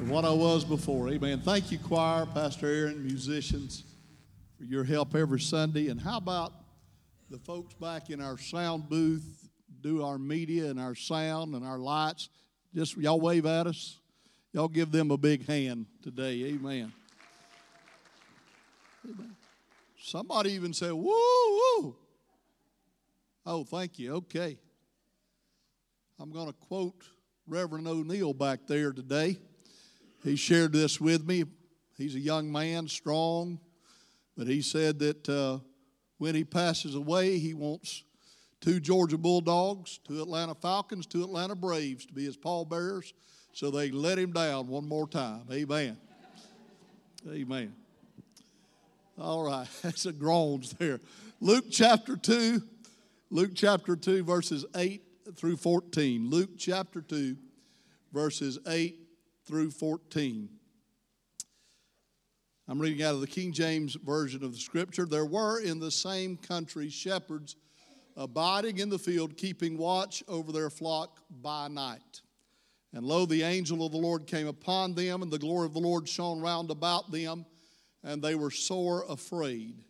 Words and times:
than 0.00 0.08
what 0.08 0.24
I 0.24 0.32
was 0.32 0.64
before. 0.64 1.10
Amen. 1.10 1.40
Thank 1.40 1.70
you, 1.70 1.78
choir, 1.78 2.24
Pastor 2.24 2.66
Aaron, 2.66 3.04
musicians, 3.04 3.84
for 4.56 4.64
your 4.64 4.82
help 4.82 5.14
every 5.14 5.40
Sunday. 5.40 5.88
And 5.88 6.00
how 6.00 6.16
about 6.16 6.54
the 7.28 7.38
folks 7.38 7.74
back 7.74 8.08
in 8.08 8.18
our 8.22 8.38
sound 8.38 8.88
booth 8.88 9.50
do 9.82 10.02
our 10.02 10.16
media 10.16 10.70
and 10.70 10.80
our 10.80 10.94
sound 10.94 11.54
and 11.54 11.66
our 11.66 11.78
lights? 11.78 12.30
Just 12.74 12.96
y'all 12.96 13.20
wave 13.20 13.44
at 13.44 13.66
us. 13.66 13.98
Y'all 14.54 14.68
give 14.68 14.90
them 14.90 15.10
a 15.10 15.18
big 15.18 15.46
hand 15.46 15.84
today. 16.02 16.44
Amen. 16.44 16.92
Amen. 19.04 19.36
Somebody 20.02 20.52
even 20.52 20.72
said, 20.72 20.92
woo, 20.92 21.12
woo. 21.12 21.94
Oh, 23.44 23.64
thank 23.64 23.98
you. 23.98 24.14
Okay. 24.14 24.56
I'm 26.18 26.30
going 26.30 26.46
to 26.46 26.54
quote 26.54 27.04
Reverend 27.46 27.86
O'Neill 27.86 28.32
back 28.32 28.60
there 28.66 28.92
today. 28.92 29.36
He 30.22 30.36
shared 30.36 30.72
this 30.72 31.00
with 31.00 31.26
me. 31.26 31.44
He's 31.96 32.14
a 32.14 32.20
young 32.20 32.50
man, 32.50 32.88
strong, 32.88 33.58
but 34.36 34.46
he 34.46 34.62
said 34.62 34.98
that 35.00 35.28
uh, 35.28 35.58
when 36.18 36.34
he 36.34 36.44
passes 36.44 36.94
away, 36.94 37.38
he 37.38 37.54
wants 37.54 38.04
two 38.60 38.80
Georgia 38.80 39.18
Bulldogs, 39.18 39.98
two 40.06 40.20
Atlanta 40.20 40.54
Falcons, 40.54 41.06
two 41.06 41.22
Atlanta 41.22 41.54
Braves 41.54 42.06
to 42.06 42.12
be 42.12 42.24
his 42.24 42.36
pallbearers 42.36 43.12
so 43.52 43.70
they 43.70 43.90
let 43.90 44.18
him 44.18 44.32
down 44.32 44.68
one 44.68 44.86
more 44.86 45.08
time. 45.08 45.42
Amen. 45.52 45.96
Amen. 47.28 47.74
All 49.18 49.44
right, 49.44 49.68
that's 49.82 50.06
a 50.06 50.12
groans 50.12 50.72
there. 50.74 51.00
Luke 51.40 51.66
chapter 51.70 52.16
2, 52.16 52.62
Luke 53.30 53.52
chapter 53.54 53.96
2, 53.96 54.24
verses 54.24 54.64
8 54.74 55.02
through 55.36 55.56
14. 55.56 56.28
Luke 56.30 56.50
chapter 56.56 57.00
2, 57.00 57.36
verses 58.12 58.58
8 58.66 58.99
through 59.50 59.72
14. 59.72 60.48
I'm 62.68 62.78
reading 62.78 63.02
out 63.02 63.16
of 63.16 63.20
the 63.20 63.26
King 63.26 63.50
James 63.50 63.96
Version 63.96 64.44
of 64.44 64.52
the 64.52 64.60
Scripture. 64.60 65.06
There 65.06 65.26
were 65.26 65.58
in 65.58 65.80
the 65.80 65.90
same 65.90 66.36
country 66.36 66.88
shepherds 66.88 67.56
abiding 68.16 68.78
in 68.78 68.88
the 68.88 68.98
field, 68.98 69.36
keeping 69.36 69.76
watch 69.76 70.22
over 70.28 70.52
their 70.52 70.70
flock 70.70 71.18
by 71.42 71.66
night. 71.66 72.22
And 72.92 73.04
lo, 73.04 73.26
the 73.26 73.42
angel 73.42 73.84
of 73.84 73.90
the 73.90 73.98
Lord 73.98 74.28
came 74.28 74.46
upon 74.46 74.94
them, 74.94 75.20
and 75.20 75.32
the 75.32 75.38
glory 75.38 75.66
of 75.66 75.74
the 75.74 75.80
Lord 75.80 76.08
shone 76.08 76.40
round 76.40 76.70
about 76.70 77.10
them, 77.10 77.44
and 78.04 78.22
they 78.22 78.36
were 78.36 78.52
sore 78.52 79.04
afraid. 79.08 79.82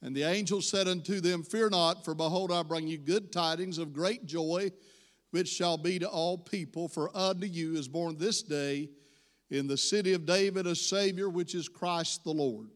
And 0.00 0.16
the 0.16 0.22
angel 0.22 0.62
said 0.62 0.88
unto 0.88 1.20
them, 1.20 1.42
Fear 1.42 1.68
not, 1.68 2.02
for 2.02 2.14
behold, 2.14 2.50
I 2.50 2.62
bring 2.62 2.88
you 2.88 2.96
good 2.96 3.30
tidings 3.30 3.76
of 3.76 3.92
great 3.92 4.24
joy, 4.24 4.70
which 5.36 5.48
shall 5.48 5.76
be 5.76 5.98
to 5.98 6.08
all 6.08 6.38
people. 6.38 6.88
For 6.88 7.14
unto 7.14 7.46
you 7.46 7.74
is 7.74 7.88
born 7.88 8.16
this 8.16 8.40
day 8.40 8.88
in 9.50 9.66
the 9.66 9.76
city 9.76 10.14
of 10.14 10.24
David 10.24 10.66
a 10.66 10.74
Savior, 10.74 11.28
which 11.28 11.54
is 11.54 11.68
Christ 11.68 12.24
the 12.24 12.30
Lord. 12.30 12.68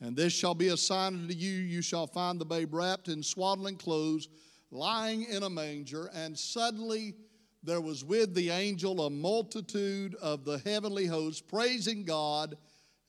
And 0.00 0.16
this 0.16 0.32
shall 0.32 0.54
be 0.54 0.68
a 0.68 0.78
sign 0.78 1.12
unto 1.12 1.34
you 1.34 1.52
you 1.52 1.82
shall 1.82 2.06
find 2.06 2.40
the 2.40 2.46
babe 2.46 2.72
wrapped 2.72 3.08
in 3.08 3.22
swaddling 3.22 3.76
clothes, 3.76 4.30
lying 4.70 5.24
in 5.24 5.42
a 5.42 5.50
manger. 5.50 6.08
And 6.14 6.38
suddenly 6.38 7.16
there 7.62 7.82
was 7.82 8.02
with 8.02 8.32
the 8.32 8.48
angel 8.48 9.04
a 9.04 9.10
multitude 9.10 10.14
of 10.22 10.46
the 10.46 10.62
heavenly 10.64 11.04
hosts, 11.04 11.42
praising 11.42 12.06
God 12.06 12.56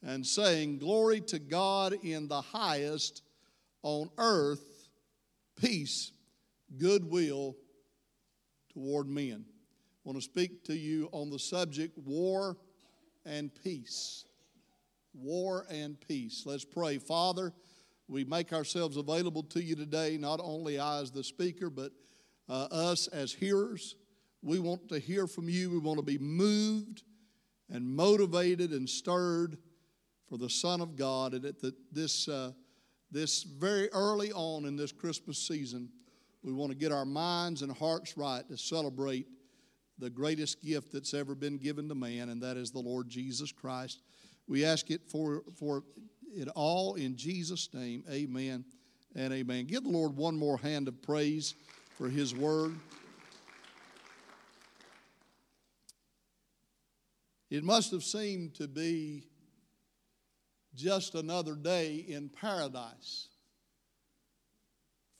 and 0.03 0.27
saying, 0.27 0.79
Glory 0.79 1.21
to 1.21 1.39
God 1.39 1.95
in 2.03 2.27
the 2.27 2.41
highest, 2.41 3.23
on 3.83 4.09
earth, 4.17 4.89
peace, 5.55 6.11
goodwill 6.77 7.55
toward 8.75 9.07
men. 9.07 9.45
I 9.47 10.01
want 10.03 10.17
to 10.17 10.21
speak 10.21 10.63
to 10.65 10.75
you 10.75 11.09
on 11.11 11.29
the 11.29 11.39
subject 11.39 11.97
war 11.97 12.57
and 13.25 13.49
peace. 13.63 14.25
War 15.13 15.65
and 15.69 15.99
peace. 16.07 16.43
Let's 16.45 16.65
pray. 16.65 16.97
Father, 16.97 17.53
we 18.07 18.25
make 18.25 18.53
ourselves 18.53 18.97
available 18.97 19.43
to 19.43 19.63
you 19.63 19.75
today, 19.75 20.17
not 20.19 20.39
only 20.43 20.77
I 20.77 20.99
as 20.99 21.09
the 21.09 21.23
speaker, 21.23 21.69
but 21.69 21.91
uh, 22.49 22.67
us 22.69 23.07
as 23.07 23.33
hearers. 23.33 23.95
We 24.43 24.59
want 24.59 24.89
to 24.89 24.99
hear 24.99 25.25
from 25.25 25.49
you. 25.49 25.71
We 25.71 25.79
want 25.79 25.97
to 25.97 26.05
be 26.05 26.19
moved 26.19 27.03
and 27.71 27.95
motivated 27.95 28.71
and 28.71 28.87
stirred 28.87 29.57
for 30.27 30.37
the 30.37 30.49
Son 30.49 30.81
of 30.81 30.95
God. 30.97 31.33
And 31.33 31.45
at 31.45 31.59
the, 31.61 31.73
this, 31.91 32.27
uh, 32.27 32.51
this 33.09 33.43
very 33.43 33.89
early 33.91 34.31
on 34.33 34.65
in 34.65 34.75
this 34.75 34.91
Christmas 34.91 35.39
season, 35.39 35.89
we 36.45 36.53
want 36.53 36.71
to 36.71 36.77
get 36.77 36.91
our 36.91 37.05
minds 37.05 37.63
and 37.63 37.71
hearts 37.71 38.15
right 38.15 38.47
to 38.47 38.55
celebrate 38.55 39.25
the 39.97 40.11
greatest 40.11 40.61
gift 40.63 40.93
that's 40.93 41.15
ever 41.15 41.33
been 41.33 41.57
given 41.57 41.89
to 41.89 41.95
man, 41.95 42.29
and 42.29 42.39
that 42.43 42.55
is 42.55 42.69
the 42.69 42.79
Lord 42.79 43.09
Jesus 43.09 43.51
Christ. 43.51 44.03
We 44.47 44.63
ask 44.63 44.91
it 44.91 45.01
for, 45.09 45.41
for 45.57 45.83
it 46.35 46.47
all 46.49 46.95
in 46.95 47.15
Jesus' 47.15 47.69
name. 47.73 48.03
Amen 48.11 48.63
and 49.15 49.33
amen. 49.33 49.65
Give 49.65 49.83
the 49.83 49.89
Lord 49.89 50.15
one 50.15 50.37
more 50.37 50.57
hand 50.59 50.87
of 50.87 51.01
praise 51.01 51.55
for 51.97 52.09
his 52.09 52.35
word. 52.35 52.75
It 57.49 57.63
must 57.63 57.91
have 57.91 58.03
seemed 58.03 58.53
to 58.55 58.67
be 58.67 59.23
just 60.75 61.15
another 61.15 61.55
day 61.55 62.05
in 62.07 62.29
paradise. 62.29 63.29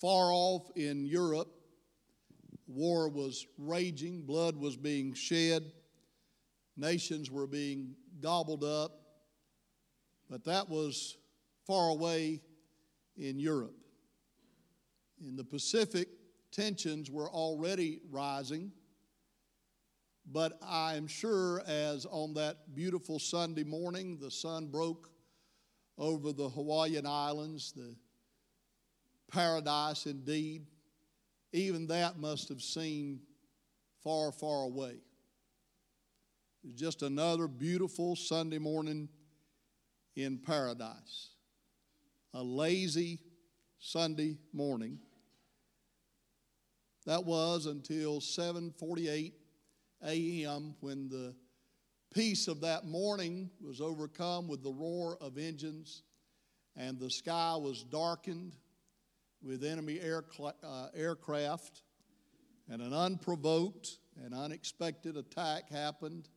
Far 0.06 0.32
off 0.32 0.70
in 0.76 1.04
Europe, 1.04 1.52
war 2.68 3.10
was 3.10 3.48
raging, 3.58 4.22
blood 4.22 4.56
was 4.56 4.78
being 4.78 5.16
shed, 5.16 5.64
nations 6.78 7.32
were 7.32 7.48
being 7.48 7.96
gobbled 8.22 8.64
up, 8.64 9.02
but 10.30 10.46
that 10.46 10.70
was 10.70 11.18
far 11.66 11.90
away 11.90 12.40
in 13.18 13.40
Europe. 13.40 13.74
In 15.26 15.36
the 15.36 15.44
Pacific, 15.44 16.08
tensions 16.52 17.10
were 17.10 17.32
already 17.32 18.02
rising, 18.12 18.72
but 20.32 20.60
I'm 20.62 21.08
sure 21.08 21.64
as 21.66 22.06
on 22.06 22.36
that 22.36 22.76
beautiful 22.76 23.18
Sunday 23.18 23.64
morning 23.64 24.20
the 24.20 24.30
sun 24.30 24.68
broke 24.68 25.10
over 25.98 26.32
the 26.32 26.50
Hawaiian 26.50 27.08
Islands, 27.08 27.72
the 27.72 27.96
paradise 29.32 30.06
indeed, 30.06 30.66
even 31.52 31.88
that 31.88 32.18
must 32.18 32.50
have 32.50 32.62
seemed 32.62 33.20
far, 34.04 34.32
far 34.32 34.64
away. 34.64 34.98
It 36.64 36.68
was 36.68 36.76
just 36.76 37.02
another 37.02 37.48
beautiful 37.48 38.16
Sunday 38.16 38.58
morning 38.58 39.10
in 40.16 40.38
paradise. 40.38 41.30
A 42.34 42.44
lazy 42.44 43.20
Sunday 43.80 44.38
morning. 44.52 45.00
That 47.06 47.24
was 47.24 47.68
until 47.68 48.20
7:48 48.20 49.34
a.m. 50.04 50.76
when 50.80 51.08
the 51.08 51.36
peace 52.14 52.48
of 52.48 52.62
that 52.62 52.86
morning 52.86 53.50
was 53.62 53.80
overcome 53.80 54.48
with 54.48 54.64
the 54.64 54.72
roar 54.72 55.18
of 55.22 55.38
engines, 55.38 56.04
and 56.76 57.00
the 57.00 57.10
sky 57.10 57.56
was 57.56 57.84
darkened 57.84 58.56
with 59.42 59.64
enemy 59.64 60.00
air, 60.00 60.24
uh, 60.64 60.88
aircraft, 60.96 61.84
and 62.70 62.82
an 62.82 62.94
unprovoked 62.94 63.98
and 64.24 64.34
unexpected 64.34 65.18
attack 65.18 65.70
happened 65.70 66.30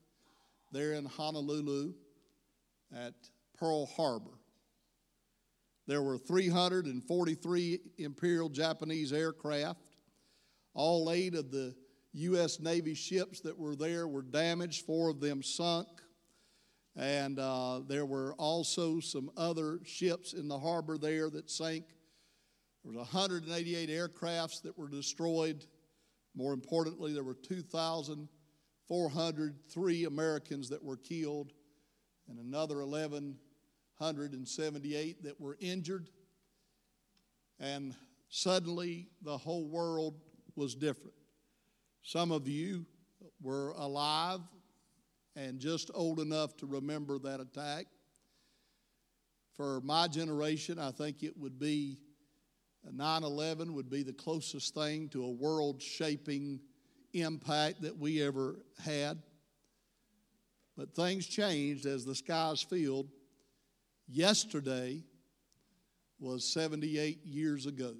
there 0.73 0.93
in 0.93 1.05
Honolulu 1.05 1.95
at 2.95 3.15
Pearl 3.59 3.87
Harbor. 3.87 4.39
There 5.87 6.03
were 6.03 6.19
343 6.19 7.81
Imperial 7.97 8.51
Japanese 8.51 9.13
aircraft. 9.13 9.97
All 10.75 11.11
eight 11.11 11.35
of 11.35 11.51
the 11.51 11.75
U.S. 12.13 12.61
Navy 12.61 12.95
ships 12.95 13.41
that 13.41 13.59
were 13.59 13.75
there 13.75 14.07
were 14.07 14.23
damaged, 14.23 14.85
four 14.85 15.09
of 15.09 15.21
them 15.21 15.43
sunk. 15.43 15.89
And 16.95 17.39
uh, 17.39 17.81
there 17.87 18.05
were 18.05 18.35
also 18.35 19.01
some 19.01 19.31
other 19.37 19.81
ships 19.85 20.35
in 20.35 20.49
the 20.49 20.59
harbor 20.59 20.99
there 20.99 21.31
that 21.31 21.51
sank. 21.51 21.85
There 22.85 22.93
was 22.93 22.97
188 22.97 23.89
aircrafts 23.89 24.63
that 24.63 24.79
were 24.79 24.89
destroyed. 24.89 25.67
More 26.35 26.53
importantly, 26.53 27.13
there 27.13 27.25
were 27.25 27.35
2,403 27.35 30.05
Americans 30.05 30.69
that 30.69 30.83
were 30.83 30.97
killed 30.97 31.53
and 32.29 32.39
another 32.39 32.85
1,178 32.85 35.25
that 35.25 35.41
were 35.41 35.57
injured. 35.61 36.09
And 37.59 37.95
suddenly 38.29 39.09
the 39.23 39.37
whole 39.37 39.67
world 39.67 40.21
was 40.55 40.75
different. 40.75 41.15
Some 42.03 42.31
of 42.31 42.47
you 42.47 42.87
were 43.41 43.71
alive 43.71 44.41
and 45.35 45.59
just 45.59 45.91
old 45.95 46.21
enough 46.21 46.57
to 46.59 46.67
remember 46.67 47.19
that 47.21 47.41
attack. 47.41 47.87
For 49.55 49.81
my 49.81 50.09
generation, 50.09 50.79
I 50.79 50.91
think 50.91 51.23
it 51.23 51.37
would 51.37 51.59
be 51.59 51.99
9 52.95 53.25
11 53.25 53.75
would 53.75 53.91
be 53.91 54.03
the 54.03 54.13
closest 54.13 54.75
thing 54.75 55.09
to 55.11 55.25
a 55.25 55.31
world 55.31 55.83
shaping 55.83 56.61
impact 57.13 57.83
that 57.83 57.97
we 57.97 58.23
ever 58.23 58.57
had. 58.85 59.23
But 60.77 60.95
things 60.95 61.27
changed 61.27 61.87
as 61.87 62.05
the 62.05 62.15
skies 62.15 62.63
filled. 62.63 63.09
Yesterday 64.07 65.03
was 66.21 66.45
78 66.45 67.25
years 67.25 67.67
ago 67.67 67.95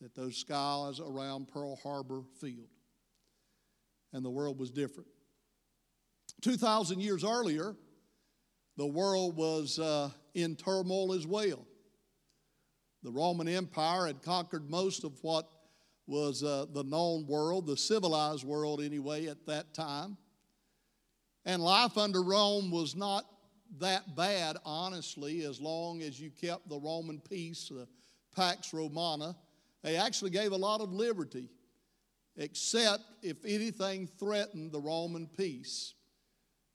that 0.00 0.14
those 0.14 0.36
skies 0.36 1.00
around 1.00 1.48
Pearl 1.48 1.76
Harbor 1.76 2.22
filled. 2.40 2.68
And 4.12 4.24
the 4.24 4.30
world 4.30 4.58
was 4.58 4.70
different. 4.70 5.08
2,000 6.42 7.00
years 7.00 7.24
earlier, 7.24 7.74
the 8.76 8.86
world 8.86 9.36
was 9.36 9.78
uh, 9.78 10.10
in 10.34 10.56
turmoil 10.56 11.14
as 11.14 11.26
well. 11.26 11.66
The 13.04 13.12
Roman 13.12 13.48
Empire 13.48 14.06
had 14.06 14.22
conquered 14.22 14.70
most 14.70 15.04
of 15.04 15.12
what 15.22 15.46
was 16.06 16.42
uh, 16.42 16.64
the 16.72 16.84
known 16.84 17.26
world, 17.26 17.66
the 17.66 17.76
civilized 17.76 18.44
world 18.44 18.80
anyway, 18.80 19.26
at 19.26 19.44
that 19.46 19.74
time. 19.74 20.16
And 21.44 21.62
life 21.62 21.98
under 21.98 22.22
Rome 22.22 22.70
was 22.70 22.96
not 22.96 23.26
that 23.78 24.16
bad, 24.16 24.56
honestly, 24.64 25.44
as 25.44 25.60
long 25.60 26.00
as 26.00 26.18
you 26.18 26.30
kept 26.30 26.68
the 26.70 26.78
Roman 26.78 27.20
peace, 27.20 27.68
the 27.68 27.86
Pax 28.34 28.72
Romana. 28.72 29.36
They 29.82 29.96
actually 29.96 30.30
gave 30.30 30.52
a 30.52 30.56
lot 30.56 30.80
of 30.80 30.90
liberty, 30.90 31.50
except 32.36 33.02
if 33.22 33.36
anything 33.44 34.06
threatened 34.18 34.72
the 34.72 34.80
Roman 34.80 35.26
peace. 35.26 35.92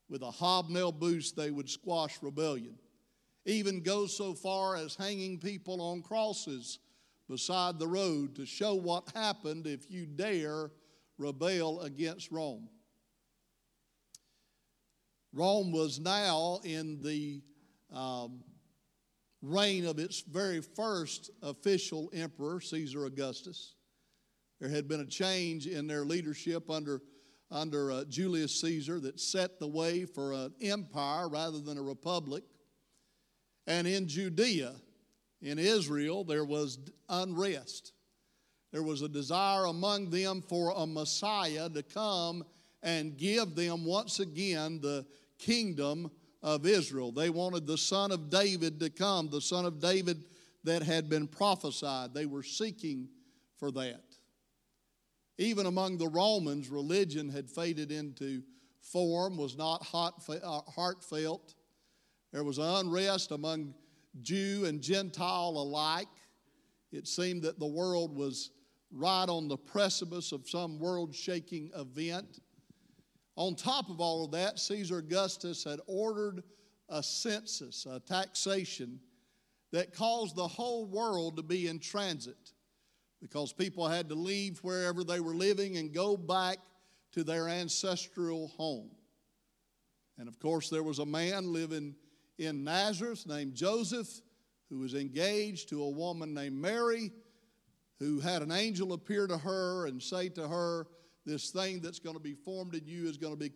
With 0.09 0.21
a 0.21 0.31
hobnail 0.31 0.91
boost, 0.91 1.35
they 1.35 1.49
would 1.49 1.69
squash 1.69 2.17
rebellion. 2.21 2.77
Even 3.45 3.81
go 3.81 4.05
so 4.05 4.33
far 4.33 4.75
as 4.75 4.95
hanging 4.95 5.39
people 5.39 5.81
on 5.81 6.01
crosses 6.01 6.79
beside 7.29 7.79
the 7.79 7.87
road 7.87 8.35
to 8.35 8.45
show 8.45 8.75
what 8.75 9.11
happened 9.15 9.67
if 9.67 9.89
you 9.89 10.05
dare 10.05 10.71
rebel 11.17 11.81
against 11.81 12.31
Rome. 12.31 12.67
Rome 15.31 15.71
was 15.71 15.99
now 15.99 16.59
in 16.63 17.01
the 17.03 17.41
um, 17.93 18.43
reign 19.41 19.85
of 19.85 19.99
its 19.99 20.21
very 20.21 20.61
first 20.61 21.29
official 21.43 22.09
emperor, 22.13 22.59
Caesar 22.61 23.05
Augustus. 23.05 23.75
There 24.59 24.69
had 24.69 24.87
been 24.87 25.01
a 25.01 25.05
change 25.05 25.67
in 25.67 25.87
their 25.87 26.03
leadership 26.03 26.69
under, 26.69 27.01
under 27.51 27.91
uh, 27.91 28.03
Julius 28.05 28.59
Caesar 28.61 28.99
that 29.01 29.19
set 29.19 29.59
the 29.59 29.67
way 29.67 30.05
for 30.05 30.33
an 30.33 30.53
empire 30.61 31.29
rather 31.29 31.59
than 31.59 31.77
a 31.77 31.81
republic. 31.81 32.43
And 33.69 33.87
in 33.87 34.07
Judea, 34.07 34.73
in 35.43 35.59
Israel, 35.59 36.23
there 36.23 36.43
was 36.43 36.79
unrest. 37.07 37.93
There 38.71 38.81
was 38.81 39.03
a 39.03 39.07
desire 39.07 39.65
among 39.65 40.09
them 40.09 40.41
for 40.41 40.73
a 40.75 40.87
Messiah 40.87 41.69
to 41.69 41.83
come 41.83 42.43
and 42.81 43.15
give 43.15 43.55
them 43.55 43.85
once 43.85 44.19
again 44.19 44.81
the 44.81 45.05
kingdom 45.37 46.09
of 46.41 46.65
Israel. 46.65 47.11
They 47.11 47.29
wanted 47.29 47.67
the 47.67 47.77
son 47.77 48.11
of 48.11 48.31
David 48.31 48.79
to 48.79 48.89
come, 48.89 49.29
the 49.29 49.39
son 49.39 49.65
of 49.65 49.79
David 49.79 50.23
that 50.63 50.81
had 50.81 51.07
been 51.07 51.27
prophesied. 51.27 52.13
They 52.13 52.25
were 52.25 52.43
seeking 52.43 53.07
for 53.57 53.71
that. 53.71 54.03
Even 55.37 55.67
among 55.67 55.97
the 55.99 56.07
Romans, 56.07 56.69
religion 56.69 57.29
had 57.29 57.49
faded 57.49 57.91
into 57.91 58.41
form, 58.81 59.37
was 59.37 59.55
not 59.55 59.87
uh, 59.93 60.61
heartfelt. 60.71 61.53
There 62.31 62.43
was 62.43 62.57
unrest 62.57 63.31
among 63.31 63.73
Jew 64.21 64.65
and 64.65 64.81
Gentile 64.81 65.55
alike. 65.55 66.07
It 66.91 67.07
seemed 67.07 67.43
that 67.43 67.59
the 67.59 67.67
world 67.67 68.15
was 68.15 68.51
right 68.91 69.27
on 69.27 69.47
the 69.47 69.57
precipice 69.57 70.31
of 70.31 70.49
some 70.49 70.79
world 70.79 71.15
shaking 71.15 71.71
event. 71.75 72.39
On 73.35 73.55
top 73.55 73.89
of 73.89 74.01
all 74.01 74.25
of 74.25 74.31
that, 74.31 74.59
Caesar 74.59 74.97
Augustus 74.97 75.63
had 75.63 75.79
ordered 75.87 76.43
a 76.89 77.01
census, 77.01 77.85
a 77.85 77.99
taxation 77.99 78.99
that 79.71 79.93
caused 79.93 80.35
the 80.35 80.47
whole 80.47 80.85
world 80.85 81.37
to 81.37 81.43
be 81.43 81.67
in 81.67 81.79
transit 81.79 82.53
because 83.21 83.53
people 83.53 83.87
had 83.87 84.09
to 84.09 84.15
leave 84.15 84.59
wherever 84.59 85.03
they 85.03 85.19
were 85.19 85.35
living 85.35 85.77
and 85.77 85.93
go 85.93 86.17
back 86.17 86.57
to 87.11 87.23
their 87.23 87.47
ancestral 87.47 88.47
home. 88.49 88.89
And 90.17 90.27
of 90.27 90.39
course, 90.39 90.69
there 90.69 90.83
was 90.83 90.99
a 90.99 91.05
man 91.05 91.53
living 91.53 91.95
in 92.39 92.63
Nazareth 92.63 93.27
named 93.27 93.53
Joseph 93.53 94.07
who 94.69 94.79
was 94.79 94.93
engaged 94.95 95.69
to 95.69 95.83
a 95.83 95.89
woman 95.89 96.33
named 96.33 96.55
Mary 96.55 97.11
who 97.99 98.19
had 98.19 98.41
an 98.41 98.51
angel 98.51 98.93
appear 98.93 99.27
to 99.27 99.37
her 99.37 99.87
and 99.87 100.01
say 100.01 100.29
to 100.29 100.47
her, 100.47 100.87
this 101.25 101.49
thing 101.49 101.81
that's 101.81 101.99
going 101.99 102.15
to 102.15 102.21
be 102.21 102.33
formed 102.33 102.73
in 102.73 102.87
you 102.87 103.07
is 103.07 103.17
going 103.17 103.33
to 103.33 103.39
be 103.39 103.51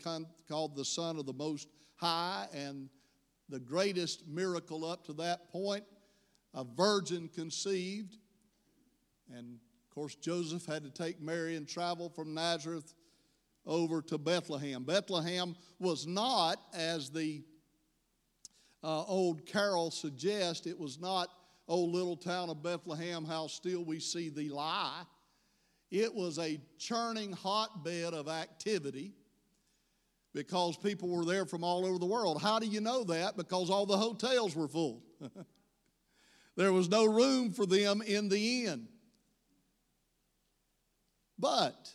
called 0.49 0.75
the 0.75 0.85
Son 0.85 1.17
of 1.17 1.25
the 1.25 1.33
Most 1.33 1.69
High. 1.95 2.47
And 2.53 2.89
the 3.49 3.59
greatest 3.59 4.27
miracle 4.27 4.85
up 4.85 5.05
to 5.05 5.13
that 5.13 5.49
point 5.51 5.83
a 6.53 6.63
virgin 6.63 7.29
conceived. 7.33 8.17
And 9.33 9.57
of 9.89 9.95
course, 9.95 10.15
Joseph 10.15 10.65
had 10.65 10.83
to 10.83 10.89
take 10.91 11.21
Mary 11.21 11.55
and 11.55 11.67
travel 11.67 12.09
from 12.09 12.33
Nazareth 12.33 12.93
over 13.65 14.01
to 14.03 14.17
Bethlehem. 14.17 14.83
Bethlehem 14.83 15.55
was 15.79 16.05
not, 16.05 16.57
as 16.73 17.09
the 17.09 17.43
uh, 18.83 19.03
old 19.05 19.45
carol 19.45 19.91
suggests, 19.91 20.67
it 20.67 20.77
was 20.77 20.99
not, 20.99 21.29
oh, 21.67 21.81
little 21.81 22.17
town 22.17 22.49
of 22.49 22.61
Bethlehem, 22.61 23.23
how 23.23 23.47
still 23.47 23.85
we 23.85 23.99
see 23.99 24.29
thee 24.29 24.49
lie. 24.49 25.03
It 25.89 26.13
was 26.13 26.37
a 26.39 26.59
churning 26.77 27.31
hotbed 27.31 28.13
of 28.13 28.27
activity 28.27 29.13
because 30.33 30.75
people 30.75 31.09
were 31.09 31.23
there 31.23 31.45
from 31.45 31.63
all 31.63 31.85
over 31.85 31.99
the 31.99 32.05
world. 32.05 32.41
How 32.41 32.59
do 32.59 32.65
you 32.65 32.81
know 32.81 33.03
that? 33.05 33.37
Because 33.37 33.69
all 33.69 33.85
the 33.85 33.97
hotels 33.97 34.55
were 34.55 34.67
full. 34.67 35.03
there 36.57 36.73
was 36.73 36.89
no 36.89 37.05
room 37.05 37.51
for 37.51 37.65
them 37.65 38.01
in 38.01 38.27
the 38.27 38.65
inn. 38.65 38.87
But 41.37 41.91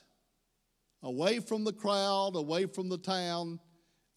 away 1.03 1.41
from 1.41 1.65
the 1.65 1.73
crowd, 1.73 2.37
away 2.37 2.67
from 2.67 2.89
the 2.89 2.99
town, 2.99 3.59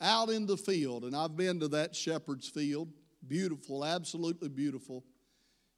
out 0.01 0.29
in 0.29 0.45
the 0.45 0.57
field, 0.57 1.05
and 1.05 1.15
I've 1.15 1.37
been 1.37 1.59
to 1.59 1.67
that 1.69 1.95
shepherd's 1.95 2.49
field, 2.49 2.89
beautiful, 3.27 3.85
absolutely 3.85 4.49
beautiful. 4.49 5.05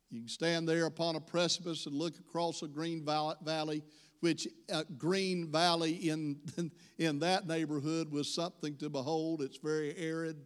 You 0.09 0.21
can 0.21 0.29
stand 0.29 0.67
there 0.67 0.85
upon 0.85 1.15
a 1.15 1.19
precipice 1.19 1.85
and 1.85 1.95
look 1.95 2.17
across 2.19 2.61
a 2.61 2.67
green 2.67 3.03
valley, 3.03 3.83
which 4.21 4.47
uh, 4.71 4.83
green 4.97 5.51
valley 5.51 6.09
in, 6.09 6.39
in 6.97 7.19
that 7.19 7.47
neighborhood 7.47 8.11
was 8.11 8.33
something 8.33 8.77
to 8.77 8.89
behold. 8.89 9.41
It's 9.41 9.57
very 9.57 9.95
arid, 9.97 10.37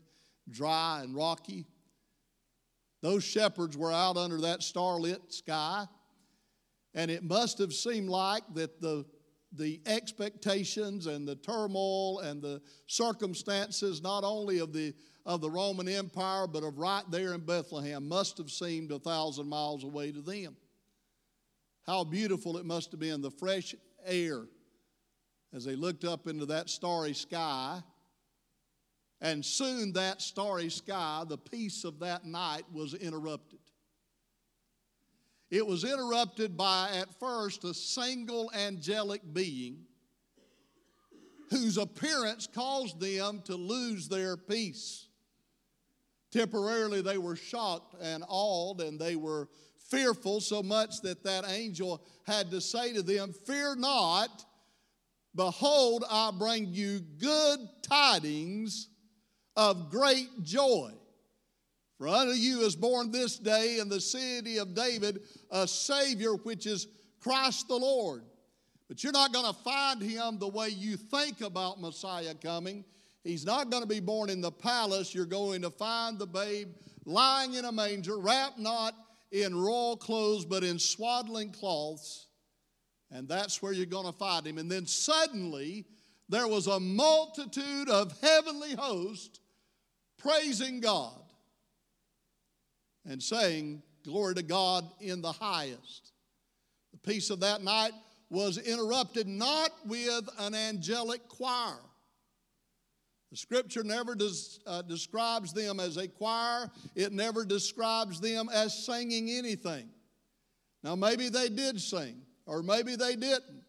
dry, 0.50 1.01
and 1.03 1.15
rocky. 1.15 1.65
Those 3.01 3.24
shepherds 3.24 3.77
were 3.77 3.91
out 3.91 4.17
under 4.17 4.41
that 4.41 4.63
starlit 4.63 5.31
sky, 5.31 5.86
and 6.96 7.12
it 7.12 7.24
must 7.24 7.60
have 7.60 7.74
seemed 7.74 8.10
like 8.10 8.43
that 8.55 8.81
the 8.81 9.05
the 9.54 9.82
expectations 9.86 11.08
and 11.08 11.27
the 11.27 11.36
turmoil 11.36 12.20
and 12.20 12.42
the 12.42 12.62
circumstances, 12.86 14.01
not 14.01 14.24
only 14.24 14.60
of 14.60 14.74
the, 14.74 14.94
of 15.25 15.42
the 15.42 15.50
Roman 15.50 15.88
Empire, 15.88 16.48
but 16.48 16.63
of 16.63 16.77
right 16.77 17.04
there 17.10 17.34
in 17.34 17.42
Bethlehem, 17.42 18.08
must 18.08 18.38
have 18.38 18.51
seemed 18.51 18.92
a 18.92 19.00
thousand 19.00 19.48
miles 19.48 19.84
away 19.84 20.12
to 20.12 20.22
them. 20.22 20.56
How 21.86 22.04
beautiful 22.04 22.58
it 22.58 22.66
must 22.66 22.92
have 22.92 23.00
been, 23.00 23.22
the 23.22 23.32
fresh 23.32 23.74
air 24.06 24.44
as 25.54 25.63
they 25.63 25.75
looked 25.75 26.04
up 26.04 26.27
into 26.27 26.46
that 26.48 26.70
starry 26.70 27.13
sky. 27.13 27.82
And 29.22 29.44
soon 29.44 29.94
that 29.94 30.22
starry 30.22 30.70
sky, 30.70 31.24
the 31.27 31.38
peace 31.38 31.84
of 31.84 32.00
that 32.00 32.25
night, 32.25 32.63
was 32.72 32.94
interrupted. 32.94 33.60
It 35.50 35.66
was 35.66 35.84
interrupted 35.84 36.58
by, 36.58 36.89
at 36.94 37.20
first, 37.20 37.63
a 37.63 37.74
single 37.74 38.51
angelic 38.54 39.22
being 39.34 39.86
whose 41.50 41.77
appearance 41.77 42.48
caused 42.48 43.00
them 43.00 43.42
to 43.46 43.56
lose 43.56 44.10
their 44.10 44.36
peace. 44.36 45.08
Temporarily, 46.32 47.01
they 47.01 47.18
were 47.18 47.38
shocked 47.38 47.96
and 48.01 48.25
awed, 48.27 48.82
and 48.82 49.00
they 49.00 49.16
were 49.16 49.48
fearful 49.89 50.42
so 50.42 50.62
much 50.62 51.00
that 51.01 51.24
that 51.24 51.46
angel 51.48 52.04
had 52.25 52.51
to 52.51 52.60
say 52.60 52.92
to 52.94 53.01
them, 53.01 53.32
Fear 53.46 53.77
not, 53.77 54.46
behold, 55.34 56.04
I 56.10 56.32
bring 56.38 56.68
you 56.68 57.00
good 57.00 57.60
tidings 57.82 58.89
of 59.56 59.89
great 59.89 60.44
joy 60.44 60.92
for 61.98 62.08
unto 62.08 62.34
you 62.34 62.62
is 62.62 62.75
born 62.75 63.12
this 63.12 63.38
day 63.38 63.80
in 63.80 63.89
the 63.89 64.00
city 64.00 64.58
of 64.58 64.75
David 64.75 65.22
a 65.50 65.68
Savior, 65.68 66.34
which 66.36 66.68
is 66.68 66.88
Christ 67.20 67.68
the 67.68 67.75
Lord. 67.75 68.24
But 68.88 69.04
you're 69.04 69.13
not 69.13 69.34
going 69.34 69.51
to 69.51 69.62
find 69.62 70.01
him 70.01 70.38
the 70.38 70.48
way 70.48 70.70
you 70.70 70.96
think 70.96 71.42
about 71.42 71.82
Messiah 71.82 72.36
coming. 72.36 72.86
He's 73.24 73.46
not 73.46 73.70
going 73.70 73.84
to 73.84 73.89
be 73.89 74.00
born 74.00 74.30
in 74.30 74.42
the 74.42 74.51
palace. 74.51 75.13
You're 75.13 75.25
going 75.25 75.62
to 75.63 75.72
find 75.72 76.18
the 76.20 76.27
babe 76.27 76.70
lying 77.06 77.56
in 77.56 77.66
a 77.66 77.72
manger, 77.72 78.20
wrapped 78.20 78.60
not 78.60 78.94
in 79.32 79.56
royal 79.56 79.98
clothes, 79.98 80.46
but 80.46 80.63
in 80.63 80.80
swaddling 80.80 81.51
cloths. 81.51 82.27
And 83.12 83.27
that's 83.27 83.62
where 83.62 83.74
you're 83.74 83.86
going 83.86 84.06
to 84.06 84.18
find 84.18 84.46
him. 84.46 84.58
And 84.58 84.72
then 84.72 84.86
suddenly, 84.86 85.86
there 86.30 86.48
was 86.48 86.68
a 86.68 86.80
multitude 86.80 87.89
of 87.89 88.18
heavenly 88.22 88.75
hosts 88.75 89.39
praising 90.18 90.80
God 90.80 91.26
and 93.07 93.21
saying, 93.21 93.81
Glory 94.03 94.35
to 94.35 94.43
God 94.43 94.85
in 95.01 95.21
the 95.21 95.31
highest. 95.31 96.13
The 96.93 96.99
peace 96.99 97.29
of 97.29 97.41
that 97.41 97.61
night 97.61 97.91
was 98.29 98.57
interrupted 98.57 99.27
not 99.27 99.71
with 99.85 100.29
an 100.39 100.55
angelic 100.55 101.27
choir. 101.27 101.79
The 103.31 103.37
scripture 103.37 103.83
never 103.83 104.15
does, 104.15 104.61
uh, 104.65 104.81
describes 104.83 105.51
them 105.51 105.81
as 105.81 105.97
a 105.97 106.07
choir, 106.07 106.71
it 106.95 107.11
never 107.11 107.43
describes 107.43 108.21
them 108.21 108.49
as 108.53 108.85
singing 108.85 109.29
anything. 109.29 109.89
Now, 110.83 110.95
maybe 110.95 111.27
they 111.27 111.49
did 111.49 111.81
sing, 111.81 112.21
or 112.45 112.63
maybe 112.63 112.95
they 112.95 113.15
didn't. 113.17 113.63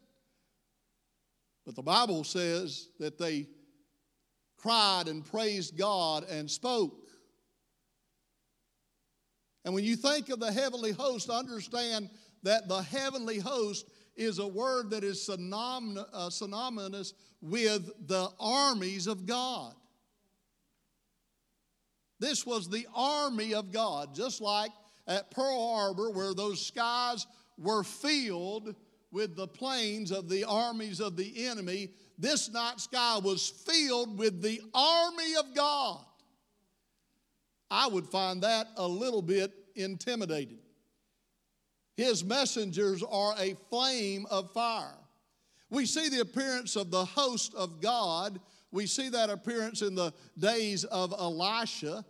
But 1.65 1.75
the 1.75 1.83
Bible 1.83 2.23
says 2.23 2.87
that 2.99 3.17
they 3.17 3.47
cried 4.55 5.07
and 5.07 5.25
praised 5.25 5.77
God 5.77 6.23
and 6.29 6.49
spoke. 6.49 6.98
And 9.65 9.73
when 9.73 9.83
you 9.83 9.95
think 9.95 10.29
of 10.29 10.39
the 10.39 10.51
heavenly 10.51 10.91
host, 10.91 11.29
understand 11.29 12.09
that 12.43 12.67
the 12.67 12.81
heavenly 12.81 13.39
host 13.39 13.85
is 14.15 14.39
a 14.39 14.47
word 14.47 14.89
that 14.91 15.03
is 15.03 15.29
uh, 15.29 16.29
synonymous 16.29 17.13
with 17.41 18.07
the 18.07 18.29
armies 18.39 19.07
of 19.07 19.25
God. 19.25 19.73
This 22.19 22.45
was 22.45 22.69
the 22.69 22.85
army 22.93 23.53
of 23.53 23.71
God, 23.71 24.13
just 24.13 24.41
like 24.41 24.71
at 25.07 25.31
Pearl 25.31 25.73
Harbor, 25.73 26.09
where 26.11 26.33
those 26.33 26.65
skies 26.65 27.25
were 27.57 27.83
filled 27.83 28.75
with 29.11 29.35
the 29.35 29.47
planes 29.47 30.11
of 30.11 30.29
the 30.29 30.43
armies 30.43 30.99
of 30.99 31.15
the 31.15 31.47
enemy. 31.47 31.89
This 32.17 32.51
night 32.51 32.79
sky 32.79 33.19
was 33.23 33.49
filled 33.49 34.17
with 34.17 34.41
the 34.41 34.61
army 34.73 35.35
of 35.39 35.55
God. 35.55 36.05
I 37.71 37.87
would 37.87 38.07
find 38.07 38.41
that 38.43 38.67
a 38.77 38.87
little 38.87 39.21
bit 39.21 39.53
intimidating. 39.75 40.59
His 41.95 42.23
messengers 42.23 43.03
are 43.03 43.35
a 43.37 43.55
flame 43.69 44.25
of 44.31 44.51
fire. 44.51 44.97
We 45.69 45.85
see 45.85 46.09
the 46.09 46.21
appearance 46.21 46.75
of 46.75 46.91
the 46.91 47.05
host 47.05 47.53
of 47.55 47.81
God. 47.81 48.39
We 48.71 48.85
see 48.85 49.09
that 49.09 49.29
appearance 49.29 49.81
in 49.81 49.95
the 49.95 50.13
days 50.37 50.83
of 50.85 51.13
Elisha. 51.13 52.05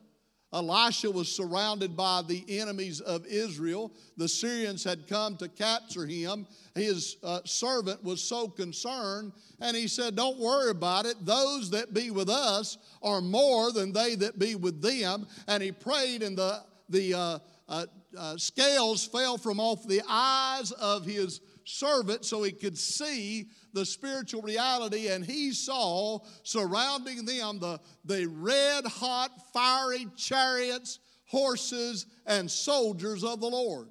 Elisha 0.51 1.12
was 1.12 1.32
surrounded 1.32 1.96
by 1.96 2.24
the 2.25 2.44
enemies 2.48 3.01
of 3.01 3.25
Israel. 3.27 3.91
The 4.18 4.27
Syrians 4.27 4.84
had 4.84 5.08
come 5.08 5.38
to 5.38 5.48
capture 5.48 6.06
him. 6.06 6.48
His 6.74 7.18
uh, 7.24 7.41
servant 7.46 8.03
was 8.03 8.22
so 8.22 8.48
concerned, 8.48 9.32
and 9.62 9.77
he 9.77 9.88
said, 9.88 10.15
Don't 10.15 10.39
worry 10.39 10.72
about 10.72 11.06
it. 11.06 11.24
Those 11.24 11.70
that 11.72 11.94
be 11.94 12.10
with 12.10 12.29
us 12.29 12.77
are 13.03 13.22
more 13.22 13.72
than 13.72 13.94
they 13.94 14.15
that 14.15 14.39
be 14.39 14.56
with 14.56 14.82
them. 14.82 15.27
And 15.48 15.62
he 15.62 15.72
prayed, 15.72 16.24
and 16.24 16.36
the, 16.36 16.63
the 16.89 17.13
uh, 17.13 17.39
uh, 17.68 17.86
uh, 18.18 18.38
scales 18.38 19.06
fell 19.06 19.38
from 19.38 19.60
off 19.60 19.88
the 19.88 20.01
eyes 20.10 20.72
of 20.72 21.06
his 21.06 21.41
servant 21.70 22.26
so 22.26 22.44
he 22.44 22.52
could 22.52 22.78
see 22.78 23.50
the 23.74 23.86
spiritual 23.86 24.42
reality, 24.42 25.08
and 25.08 25.24
he 25.24 25.52
saw 25.52 26.20
surrounding 26.44 27.26
them 27.26 27.60
the, 27.60 27.80
the 28.06 28.26
red 28.28 28.86
hot, 28.86 29.32
fiery 29.54 30.08
chariots, 30.18 31.00
horses, 31.26 32.08
and 32.26 32.50
soldiers 32.50 33.24
of 33.24 33.40
the 33.40 33.48
Lord. 33.48 33.88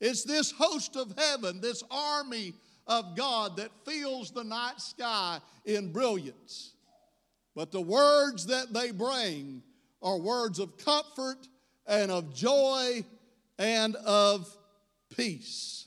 It's 0.00 0.24
this 0.24 0.50
host 0.50 0.96
of 0.96 1.14
heaven, 1.16 1.60
this 1.60 1.82
army 1.90 2.54
of 2.86 3.16
God 3.16 3.56
that 3.58 3.70
fills 3.84 4.30
the 4.30 4.44
night 4.44 4.80
sky 4.80 5.40
in 5.64 5.92
brilliance. 5.92 6.72
But 7.54 7.72
the 7.72 7.80
words 7.80 8.46
that 8.46 8.72
they 8.72 8.90
bring 8.90 9.62
are 10.02 10.18
words 10.18 10.58
of 10.58 10.76
comfort 10.78 11.48
and 11.86 12.10
of 12.10 12.34
joy 12.34 13.04
and 13.58 13.96
of 13.96 14.54
peace. 15.14 15.85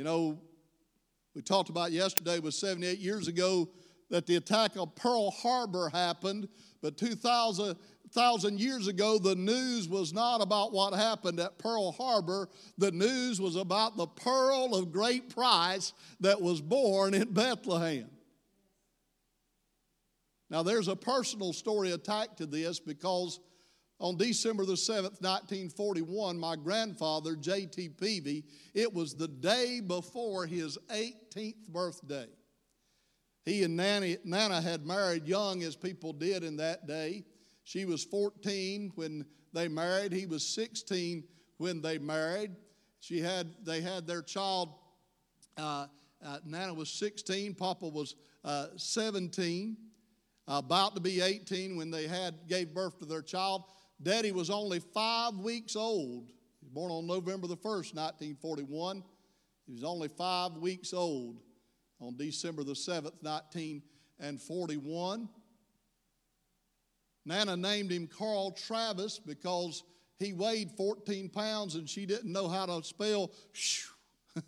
You 0.00 0.04
know, 0.04 0.38
we 1.34 1.42
talked 1.42 1.68
about 1.68 1.92
yesterday 1.92 2.38
was 2.38 2.58
78 2.58 3.00
years 3.00 3.28
ago 3.28 3.68
that 4.08 4.24
the 4.24 4.36
attack 4.36 4.76
of 4.78 4.94
Pearl 4.94 5.30
Harbor 5.30 5.90
happened, 5.90 6.48
but 6.80 6.96
2,000 6.96 7.76
thousand 8.10 8.58
years 8.58 8.88
ago, 8.88 9.18
the 9.18 9.34
news 9.34 9.90
was 9.90 10.14
not 10.14 10.40
about 10.40 10.72
what 10.72 10.94
happened 10.94 11.38
at 11.38 11.58
Pearl 11.58 11.92
Harbor. 11.92 12.48
The 12.78 12.92
news 12.92 13.42
was 13.42 13.56
about 13.56 13.98
the 13.98 14.06
pearl 14.06 14.74
of 14.74 14.90
great 14.90 15.34
price 15.34 15.92
that 16.20 16.40
was 16.40 16.62
born 16.62 17.12
in 17.12 17.34
Bethlehem. 17.34 18.08
Now, 20.48 20.62
there's 20.62 20.88
a 20.88 20.96
personal 20.96 21.52
story 21.52 21.92
attached 21.92 22.38
to 22.38 22.46
this 22.46 22.80
because 22.80 23.38
on 24.00 24.16
December 24.16 24.64
the 24.64 24.72
7th, 24.72 25.20
1941, 25.20 26.38
my 26.38 26.56
grandfather, 26.56 27.36
J.T. 27.36 27.90
Peavy, 27.90 28.44
it 28.72 28.92
was 28.92 29.14
the 29.14 29.28
day 29.28 29.80
before 29.86 30.46
his 30.46 30.78
18th 30.88 31.68
birthday. 31.68 32.26
He 33.44 33.62
and 33.62 33.76
Nanny, 33.76 34.16
Nana 34.24 34.60
had 34.60 34.86
married 34.86 35.26
young, 35.26 35.62
as 35.62 35.76
people 35.76 36.14
did 36.14 36.44
in 36.44 36.56
that 36.56 36.86
day. 36.86 37.24
She 37.64 37.84
was 37.84 38.02
14 38.04 38.92
when 38.94 39.26
they 39.52 39.68
married, 39.68 40.12
he 40.12 40.26
was 40.26 40.46
16 40.46 41.22
when 41.58 41.82
they 41.82 41.98
married. 41.98 42.52
She 43.00 43.20
had, 43.20 43.48
they 43.64 43.82
had 43.82 44.06
their 44.06 44.22
child, 44.22 44.74
uh, 45.58 45.86
uh, 46.24 46.38
Nana 46.46 46.72
was 46.72 46.90
16, 46.90 47.54
Papa 47.54 47.86
was 47.86 48.14
uh, 48.44 48.68
17, 48.76 49.76
about 50.48 50.94
to 50.94 51.00
be 51.00 51.20
18 51.20 51.76
when 51.76 51.90
they 51.90 52.06
had 52.06 52.48
gave 52.48 52.74
birth 52.74 52.98
to 52.98 53.04
their 53.04 53.22
child. 53.22 53.64
Daddy 54.02 54.32
was 54.32 54.48
only 54.48 54.80
five 54.80 55.34
weeks 55.34 55.76
old. 55.76 56.28
He 56.60 56.66
was 56.66 56.72
born 56.72 56.90
on 56.90 57.06
November 57.06 57.46
the 57.46 57.56
1st, 57.56 57.94
1941. 57.94 59.04
He 59.66 59.72
was 59.72 59.84
only 59.84 60.08
five 60.08 60.56
weeks 60.56 60.94
old 60.94 61.42
on 62.00 62.16
December 62.16 62.64
the 62.64 62.72
7th, 62.72 63.22
1941. 63.22 65.28
Nana 67.26 67.56
named 67.56 67.92
him 67.92 68.06
Carl 68.06 68.52
Travis 68.52 69.18
because 69.18 69.82
he 70.18 70.32
weighed 70.32 70.70
14 70.72 71.28
pounds 71.28 71.74
and 71.74 71.86
she 71.88 72.06
didn't 72.06 72.32
know 72.32 72.48
how 72.48 72.64
to 72.66 72.82
spell. 72.82 73.30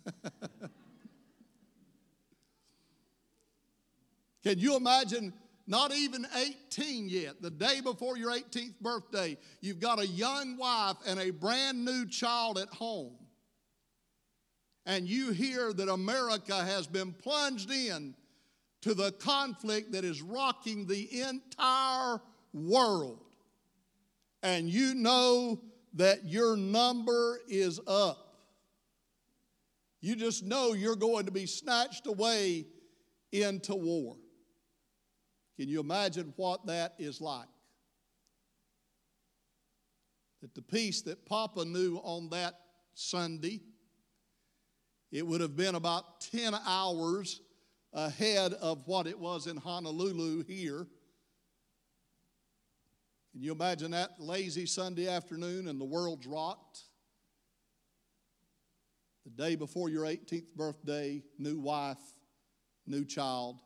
Can 4.43 4.59
you 4.59 4.75
imagine 4.75 5.33
not 5.65 5.93
even 5.93 6.25
18 6.35 7.07
yet, 7.07 7.41
the 7.41 7.49
day 7.49 7.79
before 7.81 8.17
your 8.17 8.31
18th 8.31 8.79
birthday, 8.81 9.37
you've 9.61 9.79
got 9.79 9.99
a 9.99 10.07
young 10.07 10.57
wife 10.57 10.97
and 11.07 11.19
a 11.19 11.29
brand 11.29 11.85
new 11.85 12.05
child 12.07 12.57
at 12.57 12.67
home. 12.69 13.15
And 14.85 15.07
you 15.07 15.31
hear 15.31 15.71
that 15.71 15.87
America 15.87 16.55
has 16.55 16.87
been 16.87 17.13
plunged 17.13 17.71
in 17.71 18.13
to 18.81 18.93
the 18.93 19.13
conflict 19.13 19.93
that 19.93 20.03
is 20.03 20.21
rocking 20.21 20.85
the 20.85 21.21
entire 21.21 22.19
world. 22.53 23.23
And 24.41 24.67
you 24.67 24.93
know 24.93 25.61
that 25.93 26.25
your 26.25 26.57
number 26.57 27.39
is 27.47 27.79
up. 27.87 28.35
You 30.01 30.17
just 30.17 30.43
know 30.43 30.73
you're 30.73 30.97
going 30.97 31.27
to 31.27 31.31
be 31.31 31.45
snatched 31.45 32.07
away 32.07 32.65
into 33.31 33.73
war. 33.73 34.17
Can 35.57 35.69
you 35.69 35.79
imagine 35.79 36.33
what 36.35 36.65
that 36.65 36.93
is 36.97 37.21
like? 37.21 37.47
That 40.41 40.55
the 40.55 40.61
peace 40.61 41.01
that 41.03 41.25
Papa 41.25 41.63
knew 41.63 41.97
on 41.97 42.29
that 42.29 42.59
Sunday, 42.95 43.61
it 45.11 45.25
would 45.25 45.41
have 45.41 45.55
been 45.55 45.75
about 45.75 46.21
10 46.21 46.53
hours 46.65 47.39
ahead 47.93 48.53
of 48.53 48.87
what 48.87 49.07
it 49.07 49.17
was 49.17 49.47
in 49.47 49.57
Honolulu 49.57 50.43
here. 50.43 50.87
Can 53.31 53.41
you 53.41 53.51
imagine 53.51 53.91
that 53.91 54.19
lazy 54.19 54.65
Sunday 54.65 55.07
afternoon 55.07 55.67
and 55.67 55.79
the 55.79 55.85
world's 55.85 56.27
rocked? 56.27 56.81
The 59.23 59.29
day 59.29 59.55
before 59.55 59.89
your 59.89 60.03
18th 60.03 60.53
birthday, 60.55 61.23
new 61.37 61.59
wife, 61.59 61.97
new 62.85 63.05
child. 63.05 63.59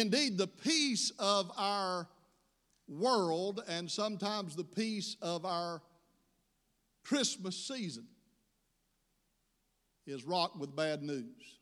Indeed, 0.00 0.36
the 0.36 0.46
peace 0.46 1.10
of 1.18 1.50
our 1.56 2.06
world 2.86 3.62
and 3.66 3.90
sometimes 3.90 4.54
the 4.54 4.64
peace 4.64 5.16
of 5.22 5.46
our 5.46 5.80
Christmas 7.02 7.56
season 7.56 8.06
is 10.06 10.24
rocked 10.24 10.58
with 10.58 10.76
bad 10.76 11.02
news. 11.02 11.58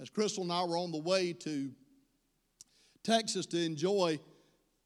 As 0.00 0.08
Crystal 0.08 0.42
and 0.42 0.52
I 0.52 0.64
were 0.64 0.78
on 0.78 0.90
the 0.90 0.98
way 0.98 1.34
to 1.34 1.70
Texas 3.04 3.44
to 3.46 3.62
enjoy 3.62 4.18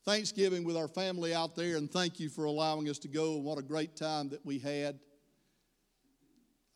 Thanksgiving 0.05 0.65
with 0.65 0.77
our 0.77 0.89
family 0.89 1.33
out 1.33 1.55
there, 1.55 1.77
and 1.77 1.91
thank 1.91 2.19
you 2.19 2.29
for 2.29 2.45
allowing 2.45 2.89
us 2.89 2.99
to 3.01 3.09
go. 3.09 3.37
and 3.37 3.45
What 3.45 3.59
a 3.59 3.63
great 3.63 3.95
time 3.95 4.29
that 4.31 4.45
we 4.45 4.59
had. 4.59 4.99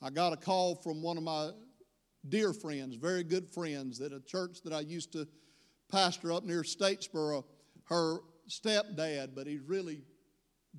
I 0.01 0.11
got 0.11 0.33
a 0.33 0.37
call 0.37 0.77
from 0.77 1.03
one 1.03 1.17
of 1.17 1.25
my 1.25 1.51
dear 2.29 2.53
friends, 2.53 2.97
very 2.97 3.25
good 3.25 3.49
friends, 3.49 4.01
at 4.01 4.13
a 4.13 4.21
church 4.21 4.63
that 4.63 4.73
I 4.73 4.81
used 4.81 5.13
to 5.13 5.27
pastor 5.91 6.33
up 6.33 6.45
near 6.45 6.63
Statesboro. 6.63 7.45
Her 7.85 8.19
stepdad, 8.49 9.35
but 9.35 9.47
he's 9.47 9.63
really 9.63 10.03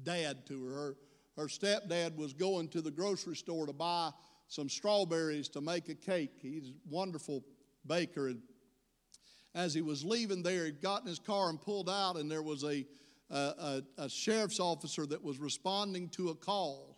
dad 0.04 0.46
to 0.48 0.66
her. 0.66 0.74
her. 0.74 0.98
Her 1.38 1.48
stepdad 1.48 2.16
was 2.16 2.34
going 2.34 2.68
to 2.70 2.82
the 2.82 2.92
grocery 2.92 3.36
store 3.36 3.66
to 3.66 3.74
buy 3.74 4.12
some 4.48 4.70
strawberries 4.70 5.48
to 5.50 5.62
make 5.62 5.90
a 5.90 5.96
cake. 5.96 6.32
He's 6.42 6.70
a 6.70 6.74
wonderful 6.90 7.44
baker. 7.88 8.28
And 8.28 8.42
as 9.56 9.74
he 9.74 9.82
was 9.82 10.04
leaving 10.04 10.44
there, 10.44 10.66
he 10.66 10.72
got 10.72 11.02
in 11.02 11.08
his 11.08 11.20
car 11.20 11.50
and 11.50 11.60
pulled 11.60 11.90
out, 11.90 12.18
and 12.18 12.30
there 12.30 12.42
was 12.42 12.64
a, 12.64 12.86
a, 13.30 13.82
a 13.98 14.10
sheriff's 14.10 14.60
officer 14.60 15.06
that 15.06 15.24
was 15.24 15.40
responding 15.40 16.10
to 16.10 16.30
a 16.30 16.36
call. 16.36 16.91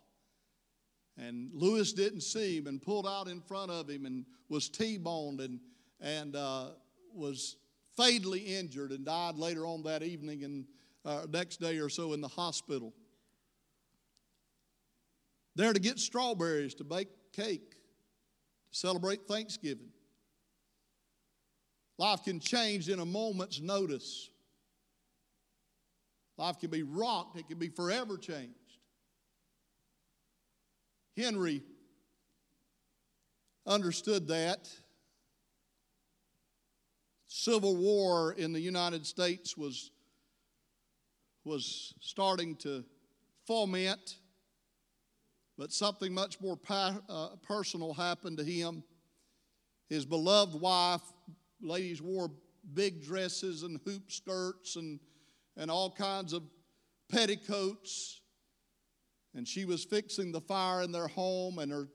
And 1.17 1.51
Lewis 1.53 1.93
didn't 1.93 2.21
see 2.21 2.57
him 2.57 2.67
and 2.67 2.81
pulled 2.81 3.07
out 3.07 3.27
in 3.27 3.39
front 3.41 3.69
of 3.69 3.89
him 3.89 4.05
and 4.05 4.25
was 4.49 4.69
T 4.69 4.97
boned 4.97 5.41
and, 5.41 5.59
and 6.01 6.35
uh, 6.35 6.69
was 7.13 7.57
fatally 7.95 8.39
injured 8.39 8.91
and 8.91 9.05
died 9.05 9.37
later 9.37 9.65
on 9.65 9.83
that 9.83 10.01
evening 10.01 10.43
and 10.43 10.65
uh, 11.05 11.25
next 11.29 11.59
day 11.59 11.77
or 11.77 11.89
so 11.89 12.13
in 12.13 12.21
the 12.21 12.27
hospital. 12.27 12.93
There 15.55 15.71
to 15.71 15.79
get 15.79 15.99
strawberries 15.99 16.73
to 16.75 16.83
bake 16.83 17.09
cake 17.31 17.71
to 18.71 18.77
celebrate 18.77 19.27
Thanksgiving. 19.27 19.89
Life 21.99 22.23
can 22.23 22.39
change 22.39 22.89
in 22.89 22.99
a 22.99 23.05
moment's 23.05 23.61
notice. 23.61 24.29
Life 26.37 26.57
can 26.59 26.71
be 26.71 26.81
rocked, 26.81 27.37
it 27.37 27.47
can 27.47 27.59
be 27.59 27.69
forever 27.69 28.17
changed. 28.17 28.57
Henry 31.15 31.61
understood 33.65 34.27
that. 34.27 34.69
Civil 37.27 37.75
war 37.75 38.33
in 38.33 38.53
the 38.53 38.59
United 38.59 39.05
States 39.05 39.57
was, 39.57 39.91
was 41.43 41.93
starting 41.99 42.55
to 42.57 42.83
foment, 43.47 44.17
but 45.57 45.71
something 45.71 46.13
much 46.13 46.39
more 46.41 46.55
pa- 46.57 46.99
uh, 47.09 47.29
personal 47.47 47.93
happened 47.93 48.37
to 48.37 48.43
him. 48.43 48.83
His 49.89 50.05
beloved 50.05 50.59
wife, 50.59 51.01
ladies 51.61 52.01
wore 52.01 52.31
big 52.73 53.03
dresses 53.03 53.63
and 53.63 53.79
hoop 53.85 54.11
skirts 54.11 54.75
and, 54.75 54.99
and 55.57 55.69
all 55.69 55.91
kinds 55.91 56.33
of 56.33 56.43
petticoats 57.09 58.21
and 59.35 59.47
she 59.47 59.65
was 59.65 59.83
fixing 59.83 60.31
the 60.31 60.41
fire 60.41 60.81
in 60.81 60.91
their 60.91 61.07
home, 61.07 61.59
and 61.59 61.71
her, 61.71 61.87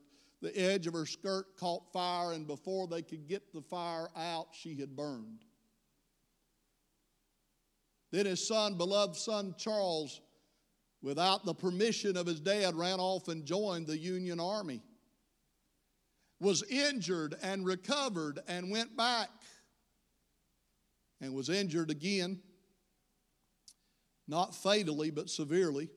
the 0.42 0.56
edge 0.58 0.86
of 0.86 0.94
her 0.94 1.06
skirt 1.06 1.56
caught 1.56 1.92
fire, 1.92 2.32
and 2.32 2.46
before 2.46 2.86
they 2.86 3.02
could 3.02 3.28
get 3.28 3.52
the 3.52 3.62
fire 3.62 4.08
out, 4.16 4.48
she 4.52 4.74
had 4.74 4.96
burned. 4.96 5.44
Then 8.10 8.26
his 8.26 8.46
son, 8.46 8.76
beloved 8.76 9.16
son 9.16 9.54
Charles, 9.58 10.20
without 11.02 11.44
the 11.44 11.54
permission 11.54 12.16
of 12.16 12.26
his 12.26 12.40
dad, 12.40 12.74
ran 12.74 12.98
off 12.98 13.28
and 13.28 13.44
joined 13.44 13.86
the 13.86 13.98
Union 13.98 14.40
Army. 14.40 14.82
Was 16.40 16.62
injured 16.70 17.34
and 17.42 17.66
recovered 17.66 18.40
and 18.46 18.70
went 18.70 18.96
back 18.96 19.30
and 21.20 21.34
was 21.34 21.48
injured 21.48 21.90
again, 21.90 22.40
not 24.28 24.54
fatally, 24.54 25.10
but 25.10 25.28
severely 25.28 25.90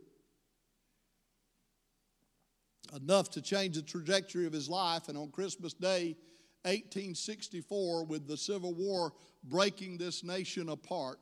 enough 2.95 3.29
to 3.31 3.41
change 3.41 3.75
the 3.75 3.81
trajectory 3.81 4.45
of 4.45 4.53
his 4.53 4.69
life. 4.69 5.07
And 5.07 5.17
on 5.17 5.31
Christmas 5.31 5.73
Day, 5.73 6.15
1864, 6.63 8.05
with 8.05 8.27
the 8.27 8.37
Civil 8.37 8.73
War 8.73 9.13
breaking 9.43 9.97
this 9.97 10.23
nation 10.23 10.69
apart, 10.69 11.19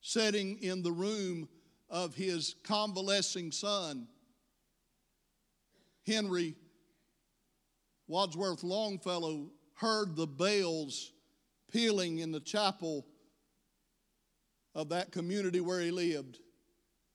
sitting 0.00 0.58
in 0.62 0.82
the 0.82 0.92
room 0.92 1.48
of 1.90 2.14
his 2.14 2.54
convalescing 2.62 3.50
son, 3.50 4.06
Henry 6.06 6.54
Wadsworth 8.06 8.62
Longfellow 8.62 9.50
heard 9.74 10.16
the 10.16 10.26
bells 10.26 11.12
pealing 11.70 12.18
in 12.18 12.32
the 12.32 12.40
chapel 12.40 13.06
of 14.74 14.88
that 14.90 15.12
community 15.12 15.60
where 15.60 15.80
he 15.80 15.90
lived. 15.90 16.38